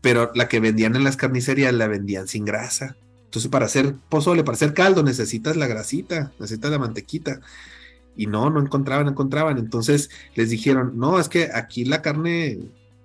[0.00, 2.96] pero la que vendían en las carnicerías la vendían sin grasa
[3.34, 7.40] entonces para hacer pozole para hacer caldo necesitas la grasita necesitas la mantequita
[8.16, 9.58] y no, no encontraban, no encontraban.
[9.58, 12.58] Entonces les dijeron, no, es que aquí la carne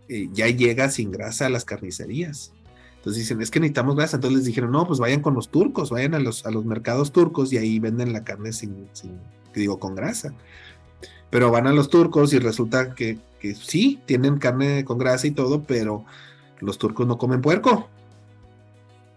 [0.08, 2.54] eh, ya llega sin grasa a las carnicerías.
[2.98, 4.18] Entonces dicen, es que necesitamos grasa.
[4.18, 7.12] Entonces les dijeron, no, pues vayan con los turcos, vayan a los, a los mercados
[7.12, 9.20] turcos y ahí venden la carne sin, sin
[9.54, 10.34] digo, con grasa.
[11.30, 15.32] Pero van a los turcos y resulta que, que sí, tienen carne con grasa y
[15.32, 16.06] todo, pero
[16.60, 17.90] los turcos no comen puerco.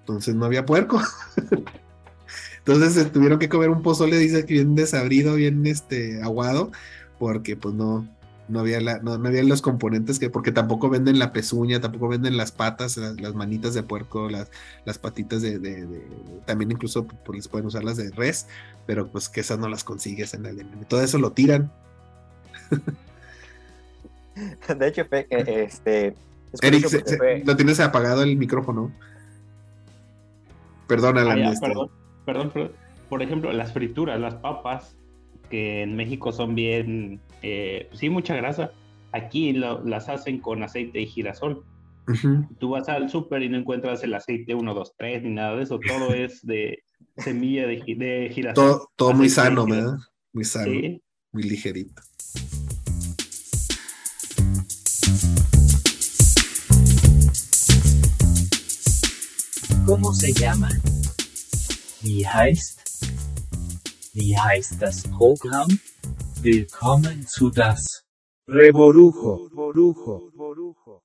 [0.03, 1.01] Entonces no había puerco.
[2.59, 6.71] Entonces se tuvieron que comer un pozole, dice que bien desabrido, bien este, aguado,
[7.19, 8.07] porque pues no,
[8.49, 12.09] No había, la, no, no había los componentes que, porque tampoco venden la pezuña, tampoco
[12.09, 14.49] venden las patas, las, las manitas de puerco, las,
[14.85, 16.07] las patitas de, de- de-
[16.45, 18.47] también incluso pues, les pueden usar las de res,
[18.87, 20.85] pero pues que esas no las consigues en el MM.
[20.89, 21.73] Todo eso lo tiran.
[24.79, 26.07] De hecho, eh, este,
[26.53, 28.93] es Eric, curioso se- porque se- fue- lo tienes apagado el micrófono.
[30.87, 31.39] Perdón, Ah, Alan.
[31.39, 31.91] ya, este, perdón,
[32.27, 32.73] perdón, perdón.
[33.09, 34.97] Por ejemplo, las frituras, las papas,
[35.51, 38.73] que en México son bien, eh, sí, mucha grasa.
[39.13, 41.65] Aquí lo- las hacen con aceite de girasol.
[42.09, 42.49] ujú.
[42.59, 45.63] Tú vas al súper y no encuentras el aceite 1, 2, 3 ni nada de
[45.63, 45.79] eso.
[45.79, 45.79] Todo
[46.15, 46.83] es de
[47.19, 48.55] semilla de, gi- de girasol.
[48.55, 49.67] Todo, todo muy sano.
[49.67, 49.99] ¿verdad?
[50.33, 51.01] Muy sano, Sí.
[51.33, 52.03] muy ligerito.
[59.93, 60.71] ¿Cómo se llama?
[62.01, 62.79] Wie heißt?
[64.15, 65.69] Wie heißt das Programm?
[66.41, 68.03] Willkommen zu das
[68.49, 71.01] Reborujo, borujo, borujo.